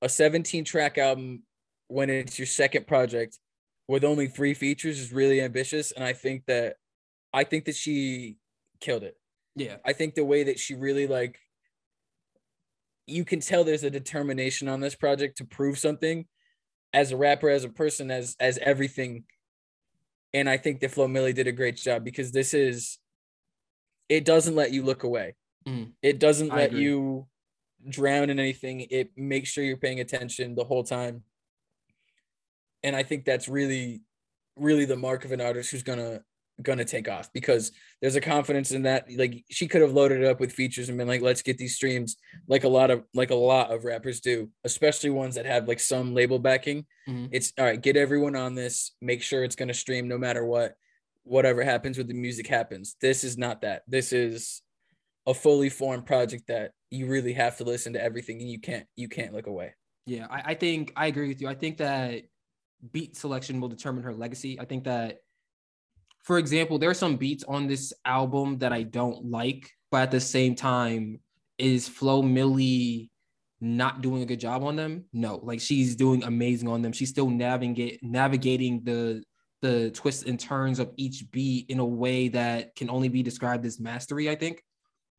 a 0.00 0.08
17 0.08 0.64
track 0.64 0.96
album, 0.96 1.42
when 1.88 2.08
it's 2.08 2.38
your 2.38 2.46
second 2.46 2.86
project 2.86 3.38
with 3.86 4.02
only 4.02 4.28
three 4.28 4.54
features, 4.54 4.98
is 4.98 5.12
really 5.12 5.42
ambitious. 5.42 5.92
And 5.92 6.02
I 6.02 6.14
think 6.14 6.46
that, 6.46 6.76
I 7.34 7.44
think 7.44 7.66
that 7.66 7.76
she 7.76 8.38
killed 8.80 9.02
it. 9.02 9.18
Yeah. 9.56 9.76
I 9.84 9.92
think 9.92 10.14
the 10.14 10.24
way 10.24 10.44
that 10.44 10.58
she 10.58 10.74
really 10.74 11.06
like 11.06 11.38
you 13.06 13.26
can 13.26 13.40
tell 13.40 13.62
there's 13.62 13.84
a 13.84 13.90
determination 13.90 14.68
on 14.68 14.80
this 14.80 14.94
project 14.94 15.36
to 15.36 15.44
prove 15.44 15.78
something 15.78 16.24
as 16.94 17.12
a 17.12 17.16
rapper, 17.16 17.50
as 17.50 17.64
a 17.64 17.68
person, 17.68 18.10
as 18.10 18.36
as 18.40 18.58
everything. 18.58 19.24
And 20.32 20.48
I 20.48 20.56
think 20.56 20.80
that 20.80 20.92
Flo 20.92 21.08
Milli 21.08 21.34
did 21.34 21.46
a 21.46 21.52
great 21.52 21.76
job 21.76 22.04
because 22.04 22.32
this 22.32 22.54
is 22.54 22.98
it 24.12 24.24
doesn't 24.26 24.54
let 24.54 24.72
you 24.72 24.82
look 24.82 25.04
away. 25.04 25.34
Mhm. 25.66 25.92
It 26.02 26.18
doesn't 26.18 26.50
I 26.50 26.56
let 26.56 26.70
agree. 26.70 26.82
you 26.82 27.26
drown 27.88 28.28
in 28.30 28.38
anything. 28.38 28.80
It 28.90 29.16
makes 29.16 29.48
sure 29.48 29.64
you're 29.64 29.78
paying 29.78 30.00
attention 30.00 30.54
the 30.54 30.64
whole 30.64 30.84
time. 30.84 31.24
And 32.82 32.94
I 32.94 33.02
think 33.04 33.24
that's 33.24 33.48
really, 33.48 34.02
really 34.56 34.84
the 34.84 34.96
mark 34.96 35.24
of 35.24 35.32
an 35.32 35.40
artist 35.40 35.70
who's 35.70 35.82
gonna 35.82 36.22
gonna 36.60 36.84
take 36.84 37.08
off 37.08 37.32
because 37.32 37.72
there's 38.00 38.14
a 38.14 38.20
confidence 38.20 38.70
in 38.72 38.82
that. 38.82 39.06
Like 39.16 39.44
she 39.50 39.66
could 39.66 39.80
have 39.80 39.92
loaded 39.94 40.20
it 40.20 40.26
up 40.26 40.38
with 40.40 40.52
features 40.52 40.88
and 40.90 40.98
been 40.98 41.08
like, 41.08 41.22
let's 41.22 41.42
get 41.42 41.56
these 41.58 41.74
streams 41.74 42.16
like 42.46 42.64
a 42.64 42.68
lot 42.68 42.90
of 42.90 43.04
like 43.14 43.30
a 43.30 43.34
lot 43.52 43.70
of 43.72 43.84
rappers 43.84 44.20
do, 44.20 44.50
especially 44.64 45.08
ones 45.10 45.34
that 45.36 45.46
have 45.46 45.66
like 45.66 45.80
some 45.80 46.12
label 46.14 46.38
backing. 46.38 46.84
Mhm. 47.08 47.30
It's 47.32 47.52
all 47.58 47.64
right, 47.64 47.80
get 47.80 47.96
everyone 47.96 48.36
on 48.36 48.54
this, 48.54 48.92
make 49.00 49.22
sure 49.22 49.42
it's 49.42 49.56
gonna 49.56 49.74
stream 49.74 50.06
no 50.06 50.18
matter 50.18 50.44
what. 50.44 50.76
Whatever 51.24 51.62
happens 51.62 51.98
with 51.98 52.08
the 52.08 52.14
music 52.14 52.46
happens. 52.46 52.96
This 53.00 53.24
is 53.24 53.38
not 53.38 53.62
that. 53.62 53.82
This 53.86 54.12
is 54.12 54.62
a 55.26 55.34
fully 55.34 55.68
formed 55.68 56.06
project 56.06 56.48
that 56.48 56.72
you 56.90 57.06
really 57.06 57.32
have 57.32 57.56
to 57.58 57.64
listen 57.64 57.92
to 57.92 58.02
everything 58.02 58.40
and 58.40 58.50
you 58.50 58.60
can't 58.60 58.86
you 58.96 59.08
can't 59.08 59.32
look 59.32 59.46
away. 59.46 59.74
Yeah, 60.06 60.26
I, 60.30 60.42
I 60.46 60.54
think 60.54 60.92
I 60.96 61.06
agree 61.06 61.28
with 61.28 61.40
you. 61.40 61.48
I 61.48 61.54
think 61.54 61.78
that 61.78 62.22
beat 62.90 63.16
selection 63.16 63.60
will 63.60 63.68
determine 63.68 64.02
her 64.02 64.14
legacy. 64.14 64.58
I 64.58 64.64
think 64.64 64.84
that, 64.84 65.18
for 66.24 66.38
example, 66.38 66.78
there 66.78 66.90
are 66.90 66.94
some 66.94 67.16
beats 67.16 67.44
on 67.44 67.68
this 67.68 67.92
album 68.04 68.58
that 68.58 68.72
I 68.72 68.82
don't 68.82 69.30
like, 69.30 69.70
but 69.90 70.02
at 70.02 70.10
the 70.10 70.20
same 70.20 70.54
time, 70.56 71.20
is 71.58 71.88
Flo 71.88 72.22
Milli 72.22 73.10
not 73.60 74.02
doing 74.02 74.22
a 74.22 74.26
good 74.26 74.40
job 74.40 74.64
on 74.64 74.74
them? 74.74 75.04
No, 75.12 75.36
like 75.36 75.60
she's 75.60 75.94
doing 75.94 76.24
amazing 76.24 76.68
on 76.68 76.82
them. 76.82 76.92
She's 76.92 77.10
still 77.10 77.30
navigate 77.30 78.02
navigating 78.02 78.82
the 78.82 79.22
the 79.62 79.90
twists 79.92 80.24
and 80.24 80.38
turns 80.38 80.78
of 80.78 80.92
each 80.96 81.30
beat 81.30 81.70
in 81.70 81.78
a 81.78 81.86
way 81.86 82.28
that 82.28 82.76
can 82.76 82.90
only 82.90 83.08
be 83.08 83.22
described 83.22 83.64
as 83.64 83.80
mastery. 83.80 84.28
I 84.28 84.34
think. 84.34 84.62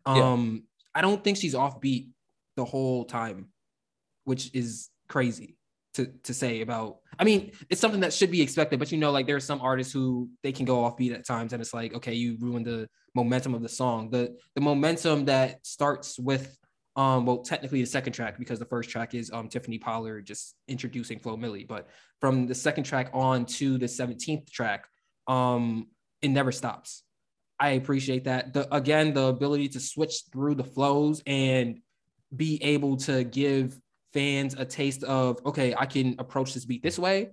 Yeah. 0.05 0.31
Um, 0.33 0.63
I 0.93 1.01
don't 1.01 1.23
think 1.23 1.37
she's 1.37 1.55
off 1.55 1.81
beat 1.81 2.09
the 2.55 2.65
whole 2.65 3.05
time, 3.05 3.47
which 4.25 4.53
is 4.53 4.89
crazy. 5.07 5.57
to 5.95 6.07
to 6.23 6.33
say 6.33 6.61
about. 6.61 6.97
I 7.19 7.23
mean, 7.23 7.51
it's 7.69 7.79
something 7.79 8.01
that 8.01 8.13
should 8.13 8.31
be 8.31 8.41
expected, 8.41 8.79
but 8.79 8.91
you 8.91 8.97
know, 8.97 9.11
like 9.11 9.27
there 9.27 9.35
are 9.35 9.39
some 9.39 9.61
artists 9.61 9.93
who 9.93 10.29
they 10.41 10.51
can 10.51 10.65
go 10.65 10.83
off 10.83 10.97
beat 10.97 11.11
at 11.11 11.25
times, 11.25 11.53
and 11.53 11.61
it's 11.61 11.73
like, 11.73 11.93
okay, 11.93 12.13
you 12.13 12.37
ruined 12.39 12.65
the 12.65 12.87
momentum 13.15 13.53
of 13.53 13.61
the 13.61 13.69
song. 13.69 14.09
The 14.09 14.35
the 14.55 14.61
momentum 14.61 15.25
that 15.25 15.65
starts 15.65 16.19
with 16.19 16.57
um 16.95 17.25
well 17.25 17.39
technically 17.39 17.81
the 17.81 17.87
second 17.87 18.13
track 18.13 18.37
because 18.37 18.59
the 18.59 18.65
first 18.65 18.89
track 18.89 19.13
is 19.15 19.31
um 19.31 19.47
Tiffany 19.47 19.79
Pollard 19.79 20.25
just 20.25 20.55
introducing 20.67 21.19
Flo 21.19 21.35
Milli, 21.35 21.67
but 21.67 21.87
from 22.19 22.47
the 22.47 22.55
second 22.55 22.83
track 22.83 23.09
on 23.13 23.45
to 23.45 23.77
the 23.77 23.85
17th 23.85 24.49
track, 24.51 24.85
um 25.27 25.87
it 26.21 26.29
never 26.29 26.51
stops. 26.51 27.03
I 27.59 27.71
appreciate 27.71 28.25
that. 28.25 28.53
The 28.53 28.73
again, 28.73 29.13
the 29.13 29.27
ability 29.27 29.69
to 29.69 29.79
switch 29.79 30.23
through 30.31 30.55
the 30.55 30.63
flows 30.63 31.21
and 31.25 31.79
be 32.35 32.61
able 32.63 32.97
to 32.97 33.23
give 33.23 33.79
fans 34.13 34.55
a 34.55 34.65
taste 34.65 35.03
of 35.03 35.39
okay, 35.45 35.73
I 35.77 35.85
can 35.85 36.15
approach 36.19 36.53
this 36.53 36.65
beat 36.65 36.83
this 36.83 36.99
way. 36.99 37.31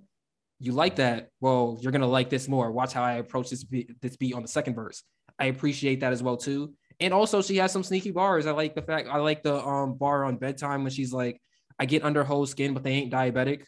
You 0.59 0.73
like 0.73 0.97
that? 0.97 1.29
Well, 1.39 1.79
you're 1.81 1.91
gonna 1.91 2.07
like 2.07 2.29
this 2.29 2.47
more. 2.47 2.71
Watch 2.71 2.93
how 2.93 3.03
I 3.03 3.13
approach 3.13 3.49
this 3.49 3.63
beat, 3.63 3.99
this 4.01 4.15
beat 4.15 4.33
on 4.33 4.41
the 4.41 4.47
second 4.47 4.75
verse. 4.75 5.03
I 5.39 5.45
appreciate 5.45 6.01
that 6.01 6.13
as 6.13 6.21
well 6.21 6.37
too. 6.37 6.73
And 7.01 7.13
also, 7.13 7.41
she 7.41 7.57
has 7.57 7.71
some 7.71 7.83
sneaky 7.83 8.11
bars. 8.11 8.45
I 8.45 8.51
like 8.51 8.75
the 8.75 8.81
fact 8.81 9.09
I 9.09 9.17
like 9.17 9.41
the 9.43 9.55
um 9.55 9.95
bar 9.97 10.23
on 10.23 10.37
bedtime 10.37 10.83
when 10.83 10.91
she's 10.91 11.11
like, 11.11 11.41
"I 11.79 11.85
get 11.85 12.03
under 12.03 12.23
whole 12.23 12.45
skin, 12.45 12.73
but 12.73 12.83
they 12.83 12.91
ain't 12.91 13.11
diabetic." 13.11 13.63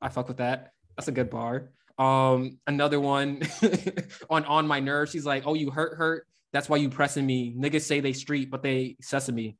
I 0.00 0.10
fuck 0.10 0.28
with 0.28 0.36
that. 0.36 0.72
That's 0.96 1.08
a 1.08 1.12
good 1.12 1.30
bar. 1.30 1.70
Um, 1.98 2.58
another 2.66 3.00
one 3.00 3.42
on 4.30 4.44
on 4.44 4.66
my 4.66 4.80
nerves. 4.80 5.12
She's 5.12 5.24
like, 5.24 5.44
"Oh, 5.46 5.54
you 5.54 5.70
hurt, 5.70 5.96
hurt. 5.96 6.26
That's 6.52 6.68
why 6.68 6.76
you 6.76 6.90
pressing 6.90 7.24
me. 7.24 7.54
Niggas 7.56 7.82
say 7.82 8.00
they 8.00 8.12
street, 8.12 8.50
but 8.50 8.62
they 8.62 8.96
sesame." 9.00 9.56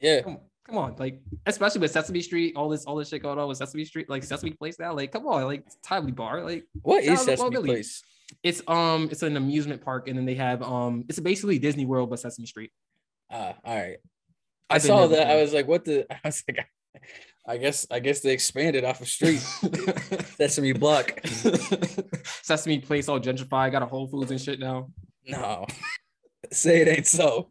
Yeah. 0.00 0.22
Come, 0.22 0.38
come 0.66 0.78
on, 0.78 0.96
like 0.98 1.20
especially 1.46 1.80
with 1.80 1.92
Sesame 1.92 2.20
Street, 2.20 2.56
all 2.56 2.68
this 2.68 2.84
all 2.84 2.96
this 2.96 3.10
shit 3.10 3.22
going 3.22 3.38
on 3.38 3.46
with 3.46 3.58
Sesame 3.58 3.84
Street, 3.84 4.10
like 4.10 4.24
Sesame 4.24 4.50
Place 4.50 4.78
now. 4.80 4.92
Like, 4.92 5.12
come 5.12 5.26
on, 5.26 5.44
like 5.44 5.64
timely 5.84 6.12
bar. 6.12 6.42
Like, 6.42 6.64
What 6.82 7.04
is 7.04 7.20
Sesame. 7.20 7.56
Place? 7.56 8.02
It's 8.42 8.62
um 8.66 9.08
it's 9.10 9.22
an 9.22 9.36
amusement 9.36 9.82
park, 9.82 10.08
and 10.08 10.18
then 10.18 10.24
they 10.24 10.34
have 10.34 10.62
um 10.62 11.04
it's 11.08 11.20
basically 11.20 11.58
Disney 11.58 11.86
World 11.86 12.10
but 12.10 12.20
Sesame 12.20 12.46
Street. 12.46 12.70
Ah, 13.30 13.54
all 13.64 13.76
right. 13.76 13.98
I 14.68 14.78
been 14.78 14.86
saw 14.86 15.06
that. 15.08 15.30
I 15.30 15.40
was 15.40 15.52
like, 15.52 15.68
what 15.68 15.84
the? 15.84 16.06
I 16.10 16.20
was 16.24 16.42
like, 16.48 16.66
I 17.46 17.56
guess, 17.58 17.86
I 17.90 18.00
guess 18.00 18.20
they 18.20 18.32
expanded 18.32 18.84
off 18.84 19.00
of 19.00 19.08
street 19.08 19.38
Sesame 20.36 20.72
Block. 20.72 21.20
Sesame 22.42 22.80
Place 22.80 23.08
all 23.08 23.20
gentrified, 23.20 23.72
got 23.72 23.82
a 23.82 23.86
Whole 23.86 24.08
Foods 24.08 24.30
and 24.30 24.40
shit 24.40 24.58
now. 24.58 24.90
No, 25.26 25.66
say 26.52 26.82
it 26.82 26.88
ain't 26.88 27.06
so. 27.06 27.50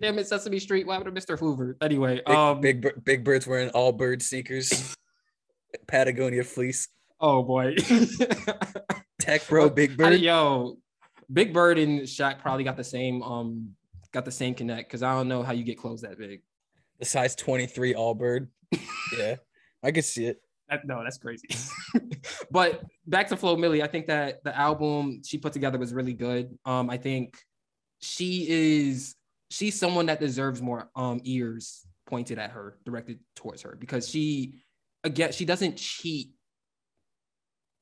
Damn 0.00 0.18
it, 0.18 0.26
Sesame 0.26 0.58
Street. 0.58 0.86
What 0.86 0.98
happened 0.98 1.14
to 1.14 1.22
Mr. 1.22 1.38
Hooper? 1.38 1.76
Anyway, 1.80 2.20
Big, 2.26 2.36
um, 2.36 2.60
big, 2.60 3.04
big 3.04 3.24
birds 3.24 3.46
wearing 3.46 3.70
Allbird 3.70 4.22
sneakers, 4.22 4.96
Patagonia 5.86 6.42
fleece, 6.42 6.88
oh 7.20 7.42
boy, 7.42 7.76
tech 9.28 9.46
bro, 9.48 9.68
big 9.70 9.92
I- 9.92 9.94
bird. 9.96 10.20
yo, 10.20 10.78
Big 11.32 11.52
Bird 11.52 11.78
and 11.78 12.00
Shaq 12.00 12.38
probably 12.40 12.64
got 12.64 12.76
the 12.76 12.84
same 12.84 13.22
um 13.22 13.70
got 14.12 14.24
the 14.24 14.30
same 14.32 14.54
connect 14.54 14.88
because 14.88 15.02
I 15.02 15.12
don't 15.12 15.28
know 15.28 15.42
how 15.42 15.52
you 15.52 15.62
get 15.64 15.76
clothes 15.78 16.00
that 16.02 16.18
big. 16.18 16.40
the 16.98 17.04
size 17.04 17.34
23 17.34 17.94
Allbird. 17.94 18.48
Yeah, 19.18 19.36
I 19.82 19.90
could 19.90 20.04
see 20.04 20.26
it. 20.26 20.42
That, 20.68 20.86
no, 20.86 21.02
that's 21.02 21.16
crazy. 21.16 21.48
but 22.50 22.82
back 23.06 23.28
to 23.28 23.36
Flo 23.38 23.56
Milli, 23.56 23.82
I 23.82 23.86
think 23.86 24.06
that 24.08 24.44
the 24.44 24.54
album 24.54 25.22
she 25.24 25.38
put 25.38 25.54
together 25.54 25.78
was 25.78 25.94
really 25.94 26.12
good. 26.12 26.58
Um, 26.66 26.90
I 26.90 26.98
think 26.98 27.38
she 28.00 28.46
is 28.48 29.14
she's 29.50 29.78
someone 29.78 30.06
that 30.06 30.20
deserves 30.20 30.60
more 30.60 30.90
um 30.94 31.20
ears 31.24 31.86
pointed 32.06 32.38
at 32.38 32.50
her, 32.50 32.76
directed 32.84 33.18
towards 33.34 33.62
her, 33.62 33.76
because 33.80 34.08
she 34.10 34.60
again 35.04 35.32
she 35.32 35.46
doesn't 35.46 35.76
cheat 35.78 36.30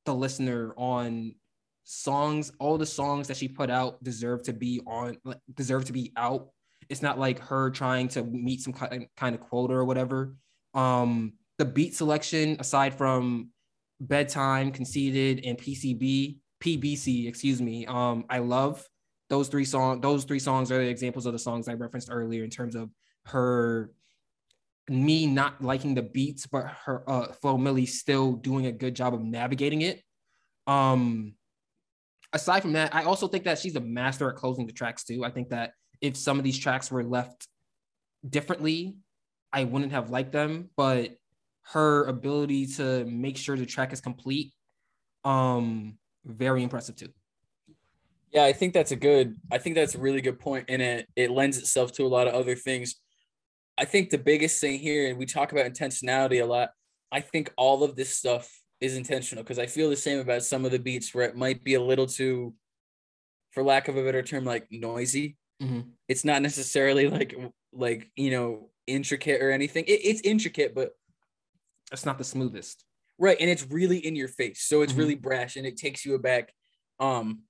the 0.07 0.15
listener 0.15 0.73
on 0.77 1.35
songs. 1.83 2.51
All 2.59 2.77
the 2.77 2.85
songs 2.85 3.27
that 3.27 3.37
she 3.37 3.47
put 3.47 3.69
out 3.69 4.03
deserve 4.03 4.43
to 4.43 4.53
be 4.53 4.81
on 4.87 5.17
deserve 5.53 5.85
to 5.85 5.93
be 5.93 6.11
out. 6.17 6.49
It's 6.89 7.01
not 7.01 7.19
like 7.19 7.39
her 7.39 7.69
trying 7.69 8.07
to 8.09 8.23
meet 8.23 8.61
some 8.61 8.73
kind 8.73 9.35
of 9.35 9.41
quota 9.41 9.73
or 9.73 9.85
whatever. 9.85 10.35
Um, 10.73 11.33
the 11.57 11.65
beat 11.65 11.95
selection, 11.95 12.57
aside 12.59 12.93
from 12.93 13.49
bedtime, 13.99 14.71
conceited 14.71 15.45
and 15.45 15.57
PCB, 15.57 16.37
PBC, 16.61 17.27
excuse 17.27 17.61
me, 17.61 17.85
um, 17.87 18.25
I 18.29 18.39
love 18.39 18.87
those 19.29 19.49
three 19.49 19.65
songs. 19.65 20.01
Those 20.01 20.23
three 20.23 20.39
songs 20.39 20.71
are 20.71 20.77
the 20.77 20.89
examples 20.89 21.25
of 21.25 21.33
the 21.33 21.39
songs 21.39 21.67
I 21.67 21.73
referenced 21.73 22.09
earlier 22.11 22.43
in 22.43 22.49
terms 22.49 22.75
of 22.75 22.89
her 23.25 23.91
me 24.89 25.27
not 25.27 25.61
liking 25.61 25.95
the 25.95 26.01
beats, 26.01 26.47
but 26.47 26.65
her 26.85 27.03
uh 27.09 27.33
Flo 27.33 27.57
Milli 27.57 27.87
still 27.87 28.33
doing 28.33 28.65
a 28.65 28.71
good 28.71 28.95
job 28.95 29.13
of 29.13 29.21
navigating 29.21 29.81
it. 29.81 30.01
Um 30.65 31.35
aside 32.33 32.61
from 32.61 32.73
that, 32.73 32.93
I 32.93 33.03
also 33.03 33.27
think 33.27 33.45
that 33.45 33.59
she's 33.59 33.75
a 33.75 33.81
master 33.81 34.29
at 34.29 34.35
closing 34.35 34.67
the 34.67 34.73
tracks 34.73 35.03
too. 35.03 35.23
I 35.23 35.31
think 35.31 35.49
that 35.49 35.71
if 36.01 36.15
some 36.15 36.37
of 36.37 36.43
these 36.43 36.57
tracks 36.57 36.91
were 36.91 37.03
left 37.03 37.47
differently, 38.27 38.95
I 39.51 39.63
wouldn't 39.63 39.91
have 39.91 40.09
liked 40.09 40.31
them, 40.31 40.69
but 40.75 41.15
her 41.73 42.05
ability 42.05 42.67
to 42.67 43.05
make 43.05 43.37
sure 43.37 43.57
the 43.57 43.65
track 43.65 43.91
is 43.91 43.99
complete, 43.99 44.53
um, 45.25 45.97
very 46.25 46.63
impressive 46.63 46.95
too. 46.95 47.09
Yeah, 48.31 48.43
I 48.43 48.53
think 48.53 48.73
that's 48.73 48.91
a 48.91 48.95
good. 48.95 49.35
I 49.51 49.57
think 49.57 49.75
that's 49.75 49.95
a 49.95 49.99
really 49.99 50.21
good 50.21 50.39
point, 50.39 50.65
and 50.69 50.81
it 50.81 51.07
it 51.15 51.31
lends 51.31 51.57
itself 51.57 51.93
to 51.93 52.03
a 52.03 52.07
lot 52.07 52.27
of 52.27 52.33
other 52.33 52.55
things. 52.55 52.95
I 53.77 53.85
think 53.85 54.09
the 54.09 54.17
biggest 54.17 54.59
thing 54.59 54.79
here, 54.79 55.09
and 55.09 55.17
we 55.17 55.25
talk 55.25 55.51
about 55.51 55.65
intentionality 55.71 56.41
a 56.41 56.45
lot. 56.45 56.71
I 57.11 57.21
think 57.21 57.53
all 57.57 57.83
of 57.83 57.95
this 57.95 58.15
stuff 58.15 58.51
is 58.81 58.95
intentional 58.97 59.43
because 59.43 59.59
I 59.59 59.65
feel 59.67 59.89
the 59.89 59.95
same 59.95 60.19
about 60.19 60.43
some 60.43 60.65
of 60.65 60.71
the 60.71 60.79
beats 60.79 61.13
where 61.13 61.25
it 61.25 61.35
might 61.35 61.63
be 61.63 61.75
a 61.75 61.81
little 61.81 62.07
too, 62.07 62.55
for 63.51 63.63
lack 63.63 63.87
of 63.87 63.97
a 63.97 64.03
better 64.03 64.23
term, 64.23 64.45
like 64.45 64.67
noisy. 64.71 65.37
Mhm. 65.61 65.91
It's 66.07 66.25
not 66.25 66.41
necessarily 66.41 67.07
like 67.09 67.35
like 67.73 68.11
you 68.15 68.31
know 68.31 68.71
intricate 68.87 69.41
or 69.41 69.51
anything. 69.51 69.85
It, 69.85 70.01
it's 70.03 70.21
intricate, 70.21 70.73
but 70.73 70.91
It's 71.91 72.05
not 72.05 72.17
the 72.17 72.23
smoothest. 72.23 72.83
right, 73.19 73.37
and 73.39 73.49
it's 73.49 73.65
really 73.67 73.97
in 73.99 74.15
your 74.15 74.27
face, 74.27 74.61
so 74.63 74.81
it's 74.81 74.93
Mhm. 74.93 74.97
really 74.97 75.15
brash 75.15 75.55
and 75.55 75.65
it 75.65 75.77
takes 75.77 76.05
you 76.05 76.13
aback. 76.15 76.53
Um, 76.99 77.43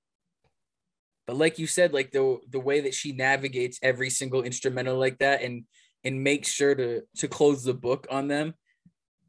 but 1.25 1.35
like 1.35 1.59
you 1.59 1.67
said, 1.67 1.93
like 1.93 2.11
the 2.11 2.39
the 2.49 2.59
way 2.59 2.81
that 2.81 2.93
she 2.93 3.11
navigates 3.13 3.79
every 3.81 4.09
single 4.09 4.43
instrumental 4.43 4.97
like 4.97 5.17
that 5.19 5.41
and 5.41 5.65
and 6.03 6.23
make 6.23 6.45
sure 6.45 6.75
to 6.75 7.01
to 7.17 7.27
close 7.27 7.63
the 7.63 7.73
book 7.73 8.07
on 8.09 8.27
them. 8.27 8.53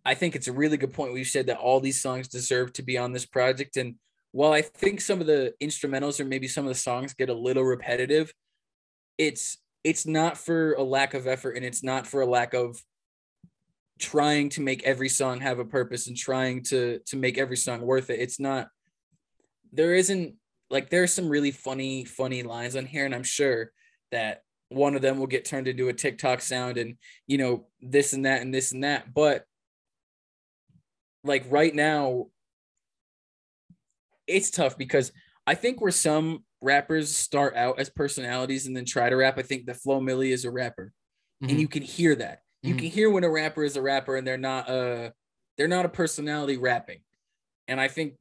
I 0.05 0.15
think 0.15 0.35
it's 0.35 0.49
a 0.49 0.53
really 0.53 0.77
good 0.77 0.93
point. 0.93 1.13
We've 1.13 1.27
said 1.27 1.47
that 1.47 1.59
all 1.59 1.81
these 1.81 2.01
songs 2.01 2.29
deserve 2.29 2.73
to 2.75 2.83
be 2.83 2.97
on 2.97 3.13
this 3.13 3.27
project. 3.27 3.77
And 3.77 3.97
while 4.33 4.53
I 4.53 4.63
think 4.63 5.01
some 5.01 5.21
of 5.21 5.27
the 5.27 5.55
instrumentals 5.63 6.21
or 6.21 6.25
maybe 6.25 6.49
some 6.49 6.65
of 6.65 6.71
the 6.71 6.75
songs 6.79 7.15
get 7.15 7.29
a 7.29 7.35
little 7.35 7.65
repetitive, 7.65 8.33
it's 9.19 9.59
it's 9.85 10.07
not 10.07 10.39
for 10.39 10.75
a 10.75 10.83
lack 10.83 11.15
of 11.15 11.27
effort 11.27 11.57
and 11.57 11.65
it's 11.65 11.83
not 11.83 12.07
for 12.07 12.21
a 12.21 12.27
lack 12.27 12.55
of 12.55 12.83
trying 13.99 14.49
to 14.49 14.61
make 14.61 14.85
every 14.85 15.09
song 15.09 15.41
have 15.41 15.59
a 15.59 15.65
purpose 15.65 16.07
and 16.07 16.17
trying 16.17 16.63
to 16.63 17.01
to 17.07 17.17
make 17.17 17.37
every 17.39 17.57
song 17.57 17.81
worth 17.81 18.11
it. 18.11 18.21
It's 18.21 18.39
not 18.39 18.69
there 19.73 19.95
isn't 19.95 20.35
like 20.71 20.91
there's 20.91 21.13
some 21.13 21.29
really 21.29 21.51
funny 21.51 22.05
funny 22.05 22.43
lines 22.43 22.77
on 22.77 22.87
here 22.87 23.05
and 23.05 23.15
I'm 23.15 23.23
sure 23.23 23.73
that 24.13 24.43
one 24.69 24.95
of 24.95 25.03
them 25.03 25.19
will 25.19 25.27
get 25.27 25.45
turned 25.45 25.69
into 25.69 25.89
a 25.89 25.93
TikTok 25.93 26.41
sound 26.41 26.77
and 26.77 26.97
you 27.27 27.39
know 27.39 27.67
this 27.81 28.13
and 28.13 28.27
that 28.27 28.43
and 28.43 28.53
this 28.55 28.73
and 28.73 28.85
that 28.85 29.13
but 29.15 29.45
like 31.25 31.45
right 31.49 31.75
now 31.75 32.27
it's 34.27 34.51
tough 34.51 34.77
because 34.77 35.13
I 35.47 35.55
think 35.55 35.81
where 35.81 35.91
some 35.91 36.45
rappers 36.61 37.15
start 37.17 37.57
out 37.57 37.79
as 37.79 37.89
personalities 37.89 38.67
and 38.67 38.77
then 38.77 38.85
try 38.85 39.09
to 39.09 39.17
rap 39.17 39.39
I 39.39 39.43
think 39.43 39.67
that 39.67 39.77
Flo 39.77 40.01
Milli 40.01 40.31
is 40.33 40.45
a 40.45 40.51
rapper 40.51 40.93
and 41.43 41.53
Mhm. 41.53 41.61
you 41.61 41.69
can 41.69 41.83
hear 41.83 42.15
that 42.17 42.43
you 42.63 42.75
Mhm. 42.75 42.79
can 42.79 42.89
hear 42.89 43.11
when 43.11 43.25
a 43.25 43.31
rapper 43.31 43.63
is 43.65 43.77
a 43.77 43.83
rapper 43.83 44.17
and 44.17 44.27
they're 44.27 44.37
not 44.37 44.69
a 44.69 45.15
they're 45.57 45.69
not 45.69 45.87
a 45.87 45.89
personality 45.89 46.57
rapping 46.57 47.01
and 47.69 47.81
i 47.81 47.87
think 47.89 48.15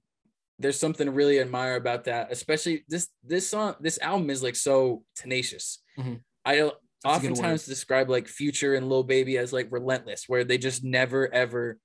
there's 0.59 0.79
something 0.79 1.05
to 1.05 1.11
really 1.11 1.39
admire 1.39 1.75
about 1.75 2.03
that 2.05 2.31
especially 2.31 2.83
this 2.87 3.09
this 3.23 3.49
song 3.49 3.75
this 3.79 3.97
album 3.99 4.29
is 4.29 4.43
like 4.43 4.55
so 4.55 5.03
tenacious 5.15 5.79
Mhm. 5.97 6.21
I 6.47 6.55
That's 6.57 6.73
oftentimes 7.03 7.65
describe 7.65 8.09
like 8.09 8.27
future 8.27 8.75
and 8.75 8.89
lil 8.89 9.03
baby 9.03 9.37
as 9.37 9.53
like 9.53 9.67
relentless 9.71 10.23
where 10.27 10.43
they 10.43 10.57
just 10.57 10.83
never 10.83 11.31
ever 11.33 11.77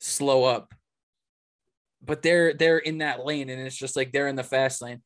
slow 0.00 0.44
up 0.44 0.72
but 2.02 2.22
they're 2.22 2.54
they're 2.54 2.78
in 2.78 2.98
that 2.98 3.24
lane 3.24 3.50
and 3.50 3.60
it's 3.60 3.76
just 3.76 3.96
like 3.96 4.12
they're 4.12 4.28
in 4.28 4.36
the 4.36 4.44
fast 4.44 4.80
lane 4.82 5.02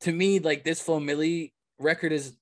to 0.00 0.12
me 0.12 0.38
like 0.38 0.64
this 0.64 0.80
Flo 0.80 1.00
Milli 1.00 1.52
record 1.78 2.12
is 2.12 2.36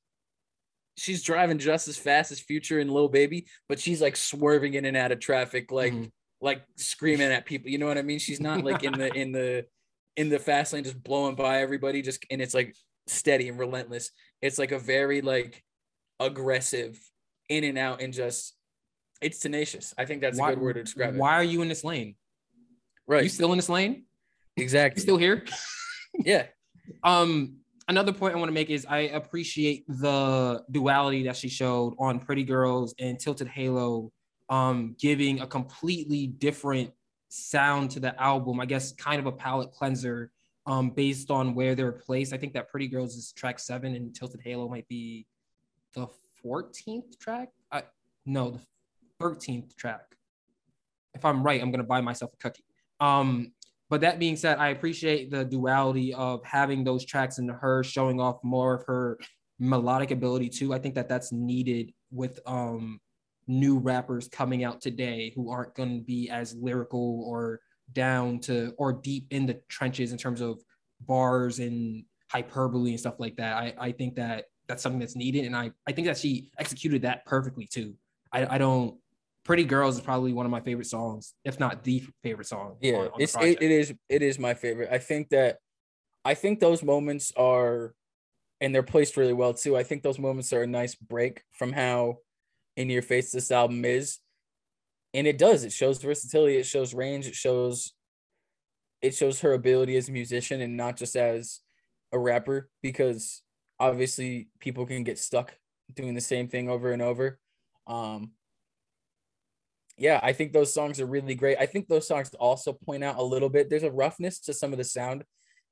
she's 0.96 1.22
driving 1.22 1.58
just 1.58 1.88
as 1.88 1.96
fast 1.96 2.32
as 2.32 2.40
Future 2.40 2.78
and 2.78 2.90
Lil 2.90 3.08
Baby, 3.08 3.46
but 3.68 3.80
she's 3.80 4.02
like 4.02 4.16
swerving 4.16 4.74
in 4.74 4.84
and 4.84 4.96
out 4.96 5.12
of 5.12 5.20
traffic, 5.20 5.72
like 5.72 5.92
Mhm. 5.92 6.10
like 6.40 6.62
screaming 6.76 7.32
at 7.32 7.46
people. 7.46 7.70
You 7.70 7.78
know 7.78 7.86
what 7.86 7.98
I 7.98 8.02
mean? 8.02 8.18
She's 8.18 8.40
not 8.40 8.64
like 8.64 8.82
in 8.82 8.92
the 8.92 9.12
in 9.16 9.32
the 9.32 9.66
in 10.16 10.28
the 10.28 10.38
fast 10.38 10.72
lane 10.72 10.84
just 10.84 11.02
blowing 11.02 11.34
by 11.34 11.60
everybody, 11.60 12.02
just 12.02 12.24
and 12.30 12.42
it's 12.42 12.54
like 12.54 12.74
steady 13.06 13.48
and 13.48 13.58
relentless. 13.58 14.10
It's 14.40 14.58
like 14.58 14.72
a 14.72 14.78
very 14.78 15.22
like 15.22 15.62
aggressive 16.20 16.98
in 17.48 17.64
and 17.64 17.78
out 17.78 18.00
and 18.00 18.12
just 18.12 18.54
It's 19.20 19.38
tenacious. 19.38 19.94
I 19.96 20.04
think 20.04 20.20
that's 20.20 20.38
why, 20.38 20.52
a 20.52 20.54
good 20.54 20.62
word 20.62 20.72
to 20.74 20.84
describe 20.84 21.14
it. 21.14 21.18
Why 21.18 21.34
are 21.34 21.44
you 21.44 21.62
in 21.62 21.68
this 21.68 21.84
lane? 21.84 22.16
Right. 23.06 23.24
You 23.24 23.28
still 23.28 23.52
in 23.52 23.58
this 23.58 23.68
lane? 23.68 24.04
You 24.56 24.62
exactly. 24.62 25.00
still 25.00 25.16
here? 25.16 25.44
yeah. 26.24 26.46
Um, 27.04 27.56
another 27.88 28.12
point 28.12 28.34
I 28.34 28.38
want 28.38 28.48
to 28.48 28.54
make 28.54 28.70
is 28.70 28.86
I 28.86 28.98
appreciate 29.00 29.84
the 29.88 30.64
duality 30.70 31.24
that 31.24 31.36
she 31.36 31.48
showed 31.48 31.94
on 31.98 32.20
Pretty 32.20 32.44
Girls 32.44 32.94
and 32.98 33.18
Tilted 33.18 33.48
Halo, 33.48 34.10
um, 34.48 34.94
giving 34.98 35.40
a 35.40 35.46
completely 35.46 36.26
different 36.26 36.90
sound 37.28 37.90
to 37.92 38.00
the 38.00 38.20
album. 38.20 38.60
I 38.60 38.66
guess 38.66 38.92
kind 38.92 39.20
of 39.20 39.26
a 39.26 39.32
palette 39.32 39.72
cleanser, 39.72 40.30
um, 40.66 40.90
based 40.90 41.30
on 41.30 41.54
where 41.54 41.74
they're 41.74 41.92
placed. 41.92 42.32
I 42.32 42.36
think 42.36 42.54
that 42.54 42.68
Pretty 42.68 42.88
Girls 42.88 43.16
is 43.16 43.32
track 43.32 43.58
seven 43.58 43.94
and 43.94 44.14
Tilted 44.14 44.40
Halo 44.42 44.68
might 44.68 44.86
be 44.88 45.26
the 45.94 46.08
14th 46.44 47.18
track. 47.18 47.50
I 47.70 47.84
no, 48.26 48.50
the 48.50 48.60
13th 49.20 49.76
track. 49.76 50.16
If 51.14 51.24
I'm 51.24 51.42
right, 51.42 51.60
I'm 51.60 51.70
gonna 51.70 51.84
buy 51.84 52.00
myself 52.00 52.32
a 52.34 52.36
cookie. 52.36 52.64
Um, 53.00 53.52
but 53.90 54.00
that 54.00 54.18
being 54.18 54.36
said, 54.36 54.58
I 54.58 54.68
appreciate 54.68 55.30
the 55.30 55.44
duality 55.44 56.14
of 56.14 56.42
having 56.44 56.82
those 56.84 57.04
tracks 57.04 57.38
and 57.38 57.50
her 57.50 57.84
showing 57.84 58.20
off 58.20 58.38
more 58.42 58.74
of 58.76 58.86
her 58.86 59.18
melodic 59.58 60.10
ability 60.10 60.48
too. 60.48 60.72
I 60.72 60.78
think 60.78 60.94
that 60.94 61.08
that's 61.08 61.32
needed 61.32 61.92
with 62.10 62.40
um 62.46 63.00
new 63.46 63.78
rappers 63.78 64.28
coming 64.28 64.64
out 64.64 64.80
today 64.80 65.32
who 65.34 65.50
aren't 65.50 65.74
going 65.74 65.98
to 65.98 66.04
be 66.04 66.30
as 66.30 66.54
lyrical 66.54 67.24
or 67.26 67.60
down 67.92 68.38
to 68.38 68.72
or 68.78 68.92
deep 68.92 69.26
in 69.30 69.46
the 69.46 69.60
trenches 69.68 70.12
in 70.12 70.18
terms 70.18 70.40
of 70.40 70.58
bars 71.00 71.58
and 71.58 72.04
hyperbole 72.30 72.90
and 72.90 73.00
stuff 73.00 73.16
like 73.18 73.36
that. 73.36 73.56
I, 73.56 73.74
I 73.78 73.92
think 73.92 74.16
that 74.16 74.46
that's 74.68 74.82
something 74.82 75.00
that's 75.00 75.16
needed. 75.16 75.44
And 75.44 75.56
I, 75.56 75.72
I 75.86 75.92
think 75.92 76.06
that 76.06 76.18
she 76.18 76.50
executed 76.58 77.02
that 77.02 77.24
perfectly 77.26 77.66
too. 77.66 77.94
I, 78.32 78.54
I 78.54 78.58
don't, 78.58 78.96
Pretty 79.44 79.64
Girls 79.64 79.96
is 79.96 80.00
probably 80.00 80.32
one 80.32 80.46
of 80.46 80.52
my 80.52 80.60
favorite 80.60 80.86
songs, 80.86 81.34
if 81.44 81.58
not 81.58 81.82
the 81.82 82.04
favorite 82.22 82.46
song. 82.46 82.76
Yeah, 82.80 82.94
on- 82.94 83.06
on 83.08 83.20
it's 83.20 83.34
it, 83.36 83.60
it 83.60 83.70
is 83.70 83.92
it 84.08 84.22
is 84.22 84.38
my 84.38 84.54
favorite. 84.54 84.88
I 84.92 84.98
think 84.98 85.30
that 85.30 85.58
I 86.24 86.34
think 86.34 86.60
those 86.60 86.82
moments 86.84 87.32
are 87.36 87.94
and 88.60 88.72
they're 88.72 88.84
placed 88.84 89.16
really 89.16 89.32
well 89.32 89.52
too. 89.52 89.76
I 89.76 89.82
think 89.82 90.04
those 90.04 90.20
moments 90.20 90.52
are 90.52 90.62
a 90.62 90.66
nice 90.68 90.94
break 90.94 91.42
from 91.50 91.72
how 91.72 92.18
in 92.76 92.88
your 92.88 93.02
face 93.02 93.32
this 93.32 93.50
album 93.50 93.84
is. 93.84 94.18
And 95.12 95.26
it 95.26 95.36
does. 95.38 95.64
It 95.64 95.72
shows 95.72 96.00
versatility, 96.00 96.56
it 96.56 96.66
shows 96.66 96.94
range, 96.94 97.26
it 97.26 97.34
shows 97.34 97.92
it 99.02 99.14
shows 99.16 99.40
her 99.40 99.52
ability 99.52 99.96
as 99.96 100.08
a 100.08 100.12
musician 100.12 100.60
and 100.60 100.76
not 100.76 100.96
just 100.96 101.16
as 101.16 101.60
a 102.12 102.18
rapper 102.18 102.70
because 102.82 103.42
obviously 103.82 104.48
people 104.60 104.86
can 104.86 105.04
get 105.04 105.18
stuck 105.18 105.54
doing 105.94 106.14
the 106.14 106.20
same 106.20 106.48
thing 106.48 106.68
over 106.68 106.92
and 106.92 107.02
over. 107.02 107.38
Um 107.86 108.32
yeah, 109.98 110.20
I 110.22 110.32
think 110.32 110.52
those 110.52 110.72
songs 110.72 111.00
are 111.00 111.06
really 111.06 111.34
great. 111.34 111.58
I 111.58 111.66
think 111.66 111.86
those 111.88 112.08
songs 112.08 112.32
also 112.34 112.72
point 112.72 113.04
out 113.04 113.18
a 113.18 113.22
little 113.22 113.48
bit. 113.48 113.68
There's 113.68 113.82
a 113.82 113.90
roughness 113.90 114.40
to 114.40 114.54
some 114.54 114.72
of 114.72 114.78
the 114.78 114.84
sound, 114.84 115.24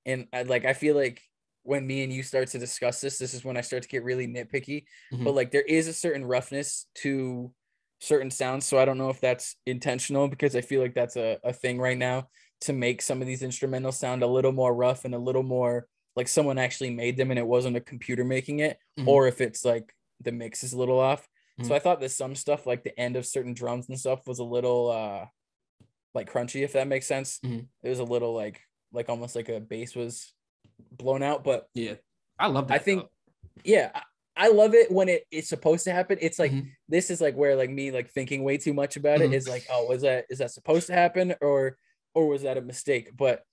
and 0.05 0.27
I, 0.33 0.43
like 0.43 0.65
I 0.65 0.75
feel 0.75 0.95
like 0.95 1.23
when 1.63 1.87
me 1.87 2.03
and 2.03 2.13
you 2.13 2.23
start 2.23 2.49
to 2.49 2.59
discuss 2.59 3.01
this, 3.01 3.19
this 3.19 3.35
is 3.35 3.45
when 3.45 3.57
I 3.57 3.61
start 3.63 3.83
to 3.83 3.89
get 3.89 4.05
really 4.05 4.27
nitpicky. 4.27 4.85
Mhm. 5.13 5.25
But 5.25 5.35
like 5.35 5.51
there 5.51 5.63
is 5.63 5.89
a 5.89 5.93
certain 5.93 6.25
roughness 6.25 6.87
to 6.97 7.53
certain 8.01 8.31
sounds, 8.31 8.67
so 8.67 8.79
I 8.79 8.85
don't 8.85 8.99
know 8.99 9.11
if 9.11 9.21
that's 9.21 9.57
intentional 9.67 10.29
because 10.29 10.55
I 10.57 10.61
feel 10.61 10.81
like 10.81 10.95
that's 10.95 11.17
a, 11.17 11.39
a 11.45 11.53
thing 11.53 11.79
right 11.79 11.99
now 11.99 12.29
to 12.63 12.73
make 12.73 13.03
some 13.03 13.21
of 13.21 13.27
these 13.27 13.43
instrumentals 13.43 13.95
sound 13.95 14.23
a 14.23 14.27
little 14.27 14.53
more 14.53 14.75
rough 14.75 15.05
and 15.05 15.15
a 15.15 15.19
little 15.19 15.43
more 15.43 15.87
like 16.17 16.29
someone 16.29 16.59
actually 16.59 16.91
made 16.91 17.17
them 17.17 17.31
and 17.31 17.39
it 17.39 17.47
wasn't 17.47 17.77
a 17.77 17.81
computer 17.81 18.25
making 18.25 18.59
it, 18.61 18.79
Mhm. 18.99 19.07
or 19.07 19.27
if 19.29 19.41
it's 19.41 19.65
like 19.65 19.95
the 20.21 20.33
mix 20.33 20.63
is 20.65 20.73
a 20.73 20.79
little 20.79 20.99
off. 20.99 21.29
Mhm. 21.61 21.67
So 21.67 21.75
I 21.75 21.79
thought 21.79 22.01
that 22.01 22.11
some 22.11 22.35
stuff 22.35 22.67
like 22.67 22.83
the 22.85 22.99
end 22.99 23.17
of 23.17 23.25
certain 23.27 23.55
drums 23.55 23.89
and 23.89 23.99
stuff 23.99 24.27
was 24.27 24.39
a 24.39 24.45
little 24.45 24.91
uh 24.91 25.27
like 26.15 26.31
crunchy, 26.31 26.63
if 26.63 26.73
that 26.73 26.89
makes 26.89 27.07
sense. 27.07 27.39
Mhm. 27.45 27.67
It 27.83 27.89
was 27.89 28.01
a 28.01 28.05
little 28.05 28.35
like 28.35 28.61
like 28.93 29.09
almost 29.09 29.37
like 29.37 29.49
a 29.49 29.61
bass 29.61 29.95
was 29.95 30.35
blown 30.91 31.23
out, 31.23 31.45
but 31.45 31.69
yeah, 31.75 31.95
I 32.39 32.49
love 32.49 32.69
that. 32.69 32.75
I 32.75 32.79
think 32.79 33.03
though. 33.03 33.11
yeah, 33.65 33.91
I, 33.95 34.03
I 34.37 34.49
love 34.49 34.75
it 34.75 34.91
when 34.91 35.09
it, 35.09 35.25
it's 35.31 35.49
supposed 35.49 35.85
to 35.85 35.93
happen. 35.93 36.19
It's 36.21 36.39
like 36.39 36.51
Mhm. 36.51 36.71
this 36.89 37.11
is 37.11 37.21
like 37.21 37.37
where 37.37 37.55
like 37.55 37.71
me 37.71 37.93
like 37.93 38.11
thinking 38.11 38.43
way 38.43 38.57
too 38.59 38.75
much 38.75 38.97
about 38.97 39.21
it 39.21 39.33
is 39.33 39.47
like, 39.49 39.67
oh, 39.71 39.87
was 39.87 40.03
that 40.03 40.27
is 40.31 40.39
that 40.39 40.51
supposed 40.51 40.89
to 40.89 40.93
happen 40.95 41.35
or 41.41 41.79
or 42.15 42.27
was 42.27 42.43
that 42.43 42.59
a 42.59 42.63
mistake? 42.63 43.11
But 43.17 43.45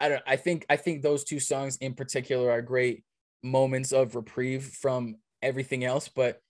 I 0.00 0.08
don't 0.08 0.22
I 0.26 0.36
think 0.36 0.64
I 0.70 0.76
think 0.76 1.02
those 1.02 1.24
two 1.24 1.40
songs 1.40 1.76
in 1.78 1.94
particular 1.94 2.50
are 2.50 2.62
great 2.62 3.04
moments 3.42 3.92
of 3.92 4.14
reprieve 4.14 4.64
from 4.64 5.16
everything 5.42 5.84
else, 5.84 6.08
but 6.08 6.40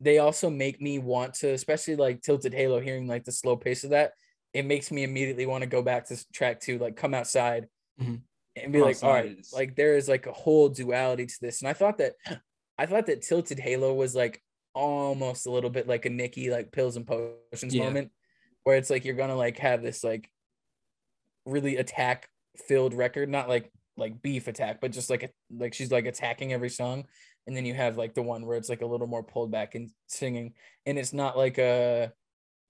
they 0.00 0.18
also 0.18 0.48
make 0.50 0.80
me 0.80 0.98
want 0.98 1.34
to, 1.34 1.50
especially 1.52 1.96
like 1.96 2.22
Tilted 2.22 2.54
Halo, 2.54 2.80
hearing 2.80 3.06
like 3.06 3.24
the 3.24 3.32
slow 3.32 3.56
pace 3.56 3.84
of 3.84 3.90
that, 3.90 4.12
it 4.54 4.64
makes 4.64 4.90
me 4.90 5.02
immediately 5.02 5.46
want 5.46 5.62
to 5.62 5.68
go 5.68 5.82
back 5.82 6.06
to 6.06 6.32
track 6.32 6.60
two, 6.60 6.78
like 6.78 6.96
come 6.96 7.12
outside 7.14 7.68
Mhm. 8.00 8.22
and 8.56 8.72
be 8.72 8.78
Come 8.78 8.88
like, 8.88 9.02
all 9.04 9.12
right, 9.12 9.46
like 9.52 9.76
there 9.76 9.96
is 9.96 10.08
like 10.08 10.26
a 10.26 10.32
whole 10.32 10.68
duality 10.68 11.26
to 11.26 11.38
this. 11.40 11.60
And 11.60 11.68
I 11.68 11.72
thought 11.74 11.98
that 11.98 12.14
I 12.78 12.86
thought 12.86 13.06
that 13.06 13.22
Tilted 13.22 13.58
Halo 13.60 13.92
was 13.94 14.14
like 14.14 14.42
almost 14.74 15.46
a 15.46 15.50
little 15.50 15.70
bit 15.70 15.86
like 15.86 16.06
a 16.06 16.10
Nikki 16.10 16.50
like 16.50 16.72
pills 16.72 16.96
and 16.96 17.06
potions 17.06 17.74
Yeah. 17.74 17.84
moment 17.84 18.12
where 18.62 18.76
it's 18.76 18.88
like 18.90 19.04
you're 19.04 19.16
gonna 19.16 19.36
like 19.36 19.58
have 19.58 19.82
this 19.82 20.02
like 20.02 20.30
really 21.44 21.76
attack 21.76 22.28
filled 22.56 22.94
record, 22.94 23.28
not 23.28 23.48
like 23.48 23.70
like 23.96 24.22
beef 24.22 24.48
attack, 24.48 24.80
but 24.80 24.92
just 24.92 25.10
like 25.10 25.22
a, 25.22 25.30
like 25.50 25.74
she's 25.74 25.90
like 25.90 26.06
attacking 26.06 26.52
every 26.52 26.70
song. 26.70 27.04
And 27.46 27.56
then 27.56 27.64
you 27.64 27.74
have 27.74 27.96
like 27.96 28.14
the 28.14 28.22
one 28.22 28.46
where 28.46 28.56
it's 28.56 28.68
like 28.68 28.82
a 28.82 28.86
little 28.86 29.06
more 29.06 29.22
pulled 29.22 29.50
back 29.50 29.74
and 29.74 29.90
singing. 30.06 30.54
And 30.86 30.98
it's 30.98 31.12
not 31.12 31.36
like 31.36 31.58
a 31.58 32.12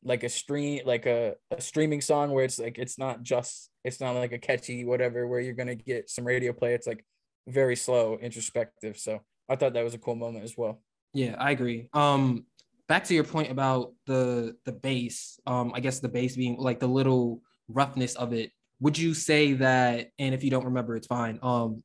like 0.03 0.23
a 0.25 0.29
stream 0.29 0.81
like 0.87 1.07
a, 1.07 1.35
a 1.51 1.61
streaming 1.61 2.01
song 2.01 2.31
where 2.31 2.45
it's 2.45 2.59
like 2.59 2.79
it's 2.79 2.99
not 2.99 3.23
just 3.23 3.71
it's 3.85 4.01
not 4.01 4.14
like 4.14 4.33
a 4.33 4.38
catchy 4.38 4.85
whatever 4.85 5.27
where 5.27 5.40
you're 5.40 5.55
gonna 5.55 5.75
get 5.75 6.11
some 6.11 6.25
radio 6.25 6.53
play. 6.53 6.75
It's 6.75 6.87
like 6.87 7.05
very 7.47 7.77
slow, 7.77 8.19
introspective. 8.21 8.99
So 8.99 9.21
I 9.49 9.57
thought 9.57 9.75
that 9.75 9.85
was 9.85 9.95
a 9.95 9.99
cool 9.99 10.16
moment 10.16 10.45
as 10.45 10.57
well. 10.57 10.81
Yeah, 11.12 11.35
I 11.38 11.51
agree. 11.51 11.88
Um, 11.93 12.47
back 12.88 13.05
to 13.05 13.14
your 13.14 13.25
point 13.25 13.51
about 13.51 13.93
the 14.07 14.57
the 14.64 14.73
bass. 14.73 15.38
Um, 15.47 15.73
I 15.75 15.81
guess 15.81 16.01
the 16.01 16.09
bass 16.09 16.37
being 16.37 16.57
like 16.57 16.81
the 16.81 16.88
little 16.88 17.43
roughness 17.69 18.14
of 18.14 18.33
it. 18.33 18.53
Would 18.81 18.99
you 18.99 19.14
say 19.14 19.53
that? 19.55 20.11
And 20.19 20.35
if 20.35 20.43
you 20.43 20.51
don't 20.51 20.64
remember, 20.64 20.97
it's 20.97 21.07
fine. 21.07 21.38
Um, 21.43 21.83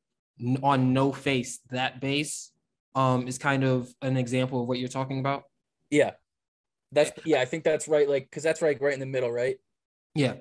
on 0.62 0.92
No 0.92 1.12
Face, 1.12 1.60
that 1.70 2.00
bass, 2.00 2.52
um, 2.94 3.28
is 3.28 3.38
kind 3.38 3.64
of 3.64 3.88
an 4.02 4.16
example 4.16 4.62
of 4.62 4.68
what 4.68 4.78
you're 4.78 4.88
talking 4.88 5.20
about. 5.20 5.44
Yeah. 5.90 6.12
That's 6.92 7.10
yeah, 7.24 7.40
I 7.40 7.44
think 7.44 7.64
that's 7.64 7.88
right. 7.88 8.08
Like, 8.08 8.30
cause 8.30 8.42
that's 8.42 8.62
right, 8.62 8.80
right 8.80 8.94
in 8.94 9.00
the 9.00 9.06
middle, 9.06 9.30
right? 9.30 9.56
Yeah, 10.14 10.34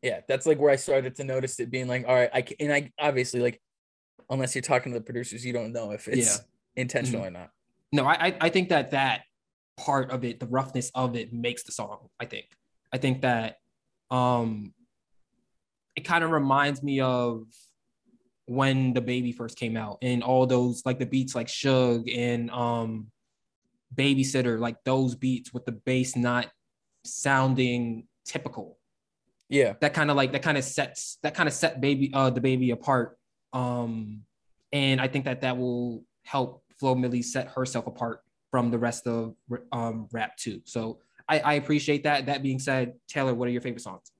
Yeah, 0.00 0.20
that's 0.28 0.46
like 0.46 0.58
where 0.58 0.70
I 0.70 0.76
started 0.76 1.16
to 1.16 1.24
notice 1.24 1.60
it 1.60 1.70
being 1.70 1.88
like, 1.88 2.06
all 2.08 2.14
right, 2.14 2.30
I 2.32 2.42
can, 2.42 2.56
and 2.60 2.72
I 2.72 2.90
obviously 2.98 3.40
like, 3.40 3.60
unless 4.30 4.54
you're 4.54 4.62
talking 4.62 4.92
to 4.92 4.98
the 4.98 5.04
producers, 5.04 5.44
you 5.44 5.52
don't 5.52 5.72
know 5.72 5.90
if 5.90 6.08
it's 6.08 6.26
Yeah. 6.38 6.42
intentional 6.76 7.24
or 7.26 7.30
not. 7.30 7.50
no, 7.92 8.06
I 8.06 8.28
I- 8.28 8.36
I 8.42 8.48
think 8.48 8.70
that 8.70 8.92
that 8.92 9.22
part 9.76 10.10
of 10.12 10.24
it, 10.24 10.40
the 10.40 10.46
roughness 10.46 10.90
of 10.94 11.14
it, 11.16 11.32
makes 11.32 11.64
the 11.64 11.72
song. 11.72 12.08
I 12.18 12.24
think. 12.26 12.46
I 12.92 12.96
think 12.98 13.22
that 13.22 13.56
um, 14.10 14.72
it 15.96 16.02
kind 16.02 16.24
of 16.24 16.30
reminds 16.30 16.82
me 16.82 17.00
of 17.00 17.44
when 18.46 18.94
DaBaby 18.94 19.34
first 19.34 19.56
came 19.56 19.76
out 19.76 19.98
and 20.02 20.22
all 20.22 20.46
those 20.46 20.82
like 20.84 20.98
the 20.98 21.06
beats 21.06 21.34
like 21.34 21.46
Suge 21.46 22.16
and 22.16 22.50
um, 22.50 23.08
Babysitter, 23.94 24.58
like 24.58 24.82
those 24.84 25.14
beats 25.14 25.52
with 25.52 25.64
the 25.64 25.72
bass 25.72 26.16
not 26.16 26.50
sounding 27.04 28.06
typical. 28.24 28.78
Yeah, 29.48 29.74
That 29.80 29.92
kind 29.92 30.10
of 30.10 30.16
like 30.16 30.32
that 30.32 30.42
kind 30.42 30.56
of 30.56 30.64
sets 30.64 31.18
that 31.22 31.34
kind 31.34 31.46
of 31.46 31.52
set 31.52 31.80
baby 31.80 32.10
uh 32.14 32.30
DaBaby 32.30 32.72
apart. 32.72 33.18
Um, 33.52 34.22
and 34.72 34.98
I 34.98 35.08
think 35.08 35.26
that 35.26 35.42
that 35.42 35.58
will 35.58 36.04
help 36.24 36.62
Flo 36.80 36.94
Milli 36.94 37.22
set 37.22 37.48
herself 37.48 37.86
apart 37.86 38.22
from 38.50 38.70
the 38.70 38.78
rest 38.78 39.06
of 39.06 39.34
um 39.70 40.08
rap 40.10 40.36
too. 40.38 40.62
So 40.64 41.00
I, 41.28 41.40
I 41.40 41.54
appreciate 41.54 42.04
that. 42.04 42.26
That 42.26 42.42
being 42.42 42.58
said, 42.58 42.94
Taylor, 43.08 43.34
what 43.34 43.46
are 43.46 43.50
your 43.50 43.60
favorite 43.60 43.82
songs? 43.82 44.10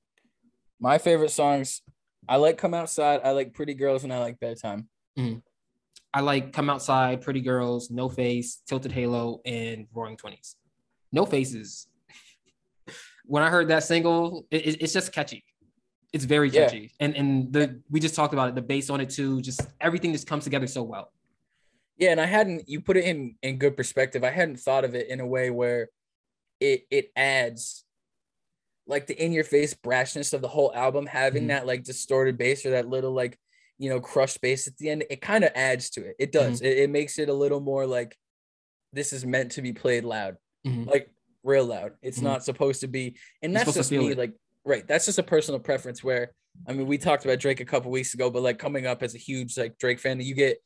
My 0.83 0.99
favorite 0.99 1.31
songs. 1.31 1.81
I 2.29 2.37
like 2.37 2.59
"Come 2.59 2.75
Outside." 2.75 3.21
I 3.25 3.31
like 3.31 3.55
"Pretty 3.55 3.75
Girls," 3.75 4.05
and 4.05 4.13
I 4.13 4.19
like 4.19 4.39
"Bedtime." 4.41 4.89
Mm-hmm. 5.19 5.39
I 6.13 6.21
like 6.21 6.53
Come 6.53 6.69
Outside, 6.69 7.23
Pretty 7.23 7.41
Girls, 7.41 7.91
No 7.91 8.09
Face, 8.11 8.61
Tilted 8.67 8.93
Halo, 8.93 9.41
and 9.47 9.87
Roaring 9.95 10.17
Twenties. 10.19 10.57
No 11.13 11.25
Faces. 11.25 11.87
when 13.25 13.43
I 13.43 13.49
heard 13.49 13.69
that 13.69 13.85
single, 13.85 14.47
it, 14.51 14.67
it- 14.67 14.83
it's 14.83 14.93
just 14.93 15.13
catchy. 15.13 15.45
It's 16.13 16.25
very 16.25 16.51
Yeah. 16.51 16.65
catchy, 16.67 16.93
and 17.01 17.17
and 17.17 17.53
the 17.53 17.81
we 17.91 17.99
just 18.01 18.15
talked 18.15 18.35
about 18.35 18.51
it. 18.51 18.55
The 18.55 18.63
bass 18.63 18.91
on 18.91 19.01
it 19.01 19.09
too, 19.11 19.41
just 19.41 19.63
everything 19.81 20.13
just 20.13 20.27
comes 20.27 20.45
together 20.45 20.67
so 20.67 20.83
well. 20.83 21.11
Yeah, 21.97 22.11
and 22.11 22.21
I 22.21 22.27
hadn't. 22.27 22.69
You 22.69 22.81
put 22.83 22.97
it 22.99 23.05
in 23.05 23.37
in 23.43 23.57
good 23.59 23.77
perspective. 23.77 24.23
I 24.23 24.31
hadn't 24.31 24.61
thought 24.61 24.85
of 24.85 24.95
it 24.95 25.09
in 25.09 25.21
a 25.21 25.27
way 25.27 25.49
where 25.51 25.89
it 26.61 26.87
it 26.91 27.11
adds 27.17 27.85
like 28.87 29.07
the 29.07 29.15
in 29.23 29.33
your 29.33 29.45
face 29.45 29.75
brashness 29.75 30.33
of 30.33 30.43
the 30.43 30.49
whole 30.49 30.73
album, 30.75 31.07
having 31.07 31.45
Mhm. 31.45 31.49
that 31.49 31.67
like 31.67 31.85
distorted 31.85 32.37
bass 32.39 32.67
or 32.67 32.71
that 32.71 32.89
little 32.89 33.13
like 33.13 33.39
you 33.79 33.89
know 33.89 34.01
crushed 34.01 34.41
bass 34.41 34.67
at 34.69 34.77
the 34.77 34.91
end. 34.91 35.05
It 35.11 35.21
kind 35.21 35.45
of 35.45 35.51
adds 35.55 35.91
to 35.91 36.05
it. 36.05 36.17
It 36.19 36.33
does. 36.33 36.61
It, 36.61 36.79
it 36.79 36.91
makes 36.91 37.19
it 37.19 37.29
a 37.29 37.35
little 37.35 37.61
more 37.61 37.87
like 37.87 38.17
this 38.93 39.13
is 39.13 39.25
meant 39.25 39.53
to 39.53 39.63
be 39.63 39.73
played 39.73 40.05
loud. 40.05 40.37
Mhm. 40.67 40.87
Like 40.87 41.09
real 41.43 41.65
loud. 41.65 41.93
It's 42.03 42.19
Mhm. 42.19 42.25
not 42.25 42.45
supposed 42.45 42.81
to 42.83 42.89
be, 42.89 43.17
and 43.41 43.53
You're 43.53 43.65
that's 43.65 43.75
just 43.77 43.91
me. 43.91 44.11
it. 44.11 44.19
Like, 44.19 44.33
right? 44.65 44.87
That's 44.87 45.07
just 45.07 45.19
a 45.19 45.23
personal 45.23 45.61
preference. 45.61 46.05
Where 46.05 46.33
I 46.67 46.73
mean, 46.75 46.87
we 46.87 46.99
talked 46.99 47.25
about 47.25 47.39
Drake 47.41 47.61
a 47.61 47.65
couple 47.65 47.91
weeks 47.91 48.13
ago, 48.15 48.31
but 48.31 48.43
like 48.43 48.59
coming 48.59 48.87
up 48.87 49.03
as 49.03 49.15
a 49.15 49.19
huge 49.19 49.57
like 49.57 49.79
Drake 49.79 49.99
fan, 49.99 50.21
you 50.21 50.35
get 50.35 50.59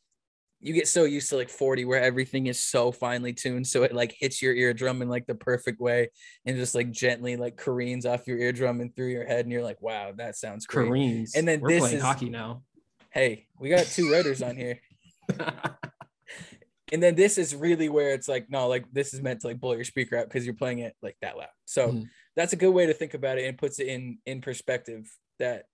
you 0.61 0.73
get 0.73 0.89
so 0.89 1.05
used 1.05 1.29
to 1.31 1.37
like 1.37 1.51
40 1.51 1.85
where 1.85 2.01
everything 2.01 2.47
is 2.47 2.59
so 2.59 2.91
finely 2.91 3.33
tuned 3.33 3.67
so 3.67 3.83
it 3.83 3.95
like 3.95 4.15
hits 4.19 4.41
your 4.41 4.55
eardrum 4.55 5.03
in 5.03 5.09
like 5.09 5.27
the 5.27 5.35
perfect 5.35 5.81
way 5.81 6.11
and 6.47 6.57
just 6.57 6.75
like 6.75 6.91
gently 6.91 7.37
like 7.37 7.57
careens 7.57 8.07
off 8.07 8.27
your 8.27 8.39
eardrum 8.39 8.81
and 8.81 8.95
through 8.97 9.09
your 9.09 9.27
head 9.27 9.41
and 9.45 9.53
you're 9.53 9.63
like 9.63 9.81
wow 9.83 10.13
that 10.17 10.35
sounds 10.37 10.67
great 10.67 10.89
Kareem's. 10.89 11.35
And 11.35 11.47
then 11.47 11.61
we're 11.61 11.69
this 11.71 11.81
playing 11.81 11.97
is- 11.97 12.03
hockey 12.03 12.31
now. 12.31 12.63
hey 13.11 13.47
we 13.61 13.69
got 13.69 13.87
two 13.87 14.11
writers 14.11 14.43
on 14.43 14.57
here 14.57 14.81
and 16.93 17.03
then 17.03 17.15
this 17.17 17.37
is 17.39 17.55
really 17.55 17.89
where 17.89 18.11
it's 18.15 18.29
like 18.29 18.47
no 18.49 18.69
like 18.69 18.85
this 18.93 19.13
is 19.13 19.21
meant 19.23 19.41
to 19.41 19.49
like 19.49 19.61
blow 19.61 19.73
your 19.75 19.85
speaker 19.85 20.17
out 20.17 20.29
because 20.29 20.45
you're 20.45 20.55
playing 20.55 20.79
it 20.79 20.95
like 21.03 21.17
that 21.21 21.37
loud 21.37 21.49
so 21.65 21.89
Mhm. 21.93 22.09
that's 22.37 22.53
a 22.53 22.57
good 22.57 22.71
way 22.71 22.87
to 22.87 22.95
think 22.95 23.15
about 23.15 23.39
it 23.39 23.47
and 23.47 23.59
puts 23.59 23.79
it 23.81 23.89
in 23.89 24.19
in 24.25 24.41
perspective 24.41 25.11
that 25.39 25.65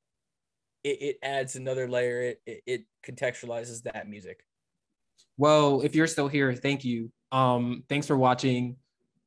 it, 0.82 1.00
it 1.02 1.16
adds 1.22 1.54
another 1.54 1.88
layer 1.88 2.20
it, 2.22 2.40
it 2.46 2.62
it 2.66 2.84
contextualizes 3.06 3.82
that 3.84 4.08
music 4.08 4.40
Well, 5.36 5.80
if 5.80 5.94
you're 5.94 6.06
still 6.06 6.28
here, 6.28 6.54
thank 6.54 6.84
you. 6.84 7.10
Um, 7.30 7.84
thanks 7.88 8.06
for 8.06 8.16
watching. 8.16 8.76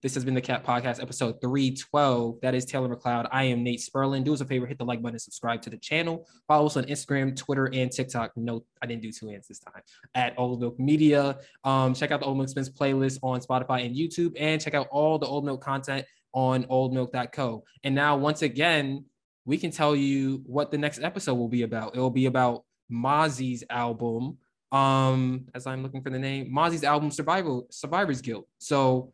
This 0.04 0.14
has 0.14 0.24
been 0.24 0.36
the 0.36 0.42
Cat 0.42 0.64
Podcast, 0.64 1.02
episode 1.02 1.42
312. 1.42 2.40
That 2.42 2.54
is 2.54 2.64
Taylor 2.64 2.96
McLeod. 2.96 3.28
I 3.32 3.46
am 3.46 3.64
Nate 3.64 3.80
Sperlin. 3.80 4.24
Do 4.24 4.36
us 4.36 4.42
a 4.42 4.46
favor, 4.46 4.68
hit 4.68 4.78
the 4.78 4.86
like 4.86 5.02
button 5.02 5.18
subscribe 5.18 5.64
to 5.64 5.72
the 5.72 5.78
channel. 5.78 6.28
Follow 6.48 6.68
us 6.68 6.78
on 6.78 6.84
Instagram, 6.84 7.36
Twitter, 7.36 7.72
and 7.74 7.92
TikTok. 7.92 8.34
No, 8.36 8.64
I 8.84 8.86
didn't 8.86 9.02
do 9.02 9.12
two 9.12 9.30
hands 9.30 9.48
this 9.48 9.58
time. 9.58 9.82
At 10.14 10.36
Old 10.38 10.62
Milk 10.62 10.80
Media. 10.80 11.40
Um, 11.64 11.96
check 11.96 12.12
out 12.12 12.20
the 12.20 12.28
Old 12.28 12.38
Milk 12.38 12.50
Spins 12.50 12.70
playlist 12.70 13.18
on 13.24 13.40
Spotify 13.40 13.84
and 13.84 13.96
YouTube, 13.96 14.34
and 14.40 14.62
check 14.62 14.76
out 14.76 14.88
all 14.92 15.18
the 15.18 15.26
Old 15.26 15.44
Milk 15.44 15.64
content 15.64 16.06
on 16.34 16.66
oldmilk.co. 16.66 17.64
And 17.84 17.96
now, 17.96 18.16
once 18.16 18.44
again, 18.44 19.06
we 19.46 19.58
can 19.58 19.72
tell 19.72 19.96
you 19.96 20.44
what 20.46 20.70
the 20.70 20.78
next 20.78 21.02
episode 21.02 21.34
will 21.34 21.50
be 21.50 21.64
about. 21.64 21.96
It 21.96 22.00
will 22.00 22.12
be 22.12 22.28
about 22.28 22.64
Mozzy's 22.92 23.64
album 23.72 24.38
um 24.76 25.46
as 25.56 25.66
i'm 25.68 25.82
looking 25.82 26.02
for 26.02 26.10
the 26.10 26.20
name 26.20 26.54
Mozzy's 26.54 26.84
album 26.84 27.10
survival 27.10 27.66
survivors 27.70 28.22
guilt. 28.22 28.46
So 28.58 29.14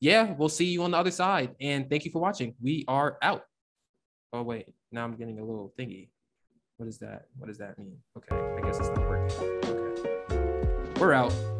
yeah 0.00 0.32
we'll 0.32 0.48
see 0.48 0.66
you 0.66 0.82
on 0.82 0.90
the 0.90 0.96
other 0.96 1.12
side. 1.12 1.54
And 1.60 1.88
thank 1.88 2.04
you 2.04 2.10
for 2.10 2.20
watching. 2.20 2.54
We 2.60 2.84
are 2.88 3.16
out. 3.22 3.42
Oh 4.32 4.42
wait. 4.42 4.66
Now 4.90 5.04
i'm 5.04 5.14
getting 5.14 5.38
a 5.38 5.44
little 5.44 5.72
thingy. 5.78 6.08
What 6.76 6.88
is 6.88 6.98
that? 6.98 7.26
What 7.38 7.46
does 7.46 7.58
that 7.58 7.78
mean? 7.78 7.96
Okay 8.18 8.36
i 8.36 8.60
guess 8.66 8.78
it's 8.78 8.88
not 8.88 9.08
working. 9.08 9.36
Okay. 9.64 11.00
We're 11.00 11.12
out 11.12 11.55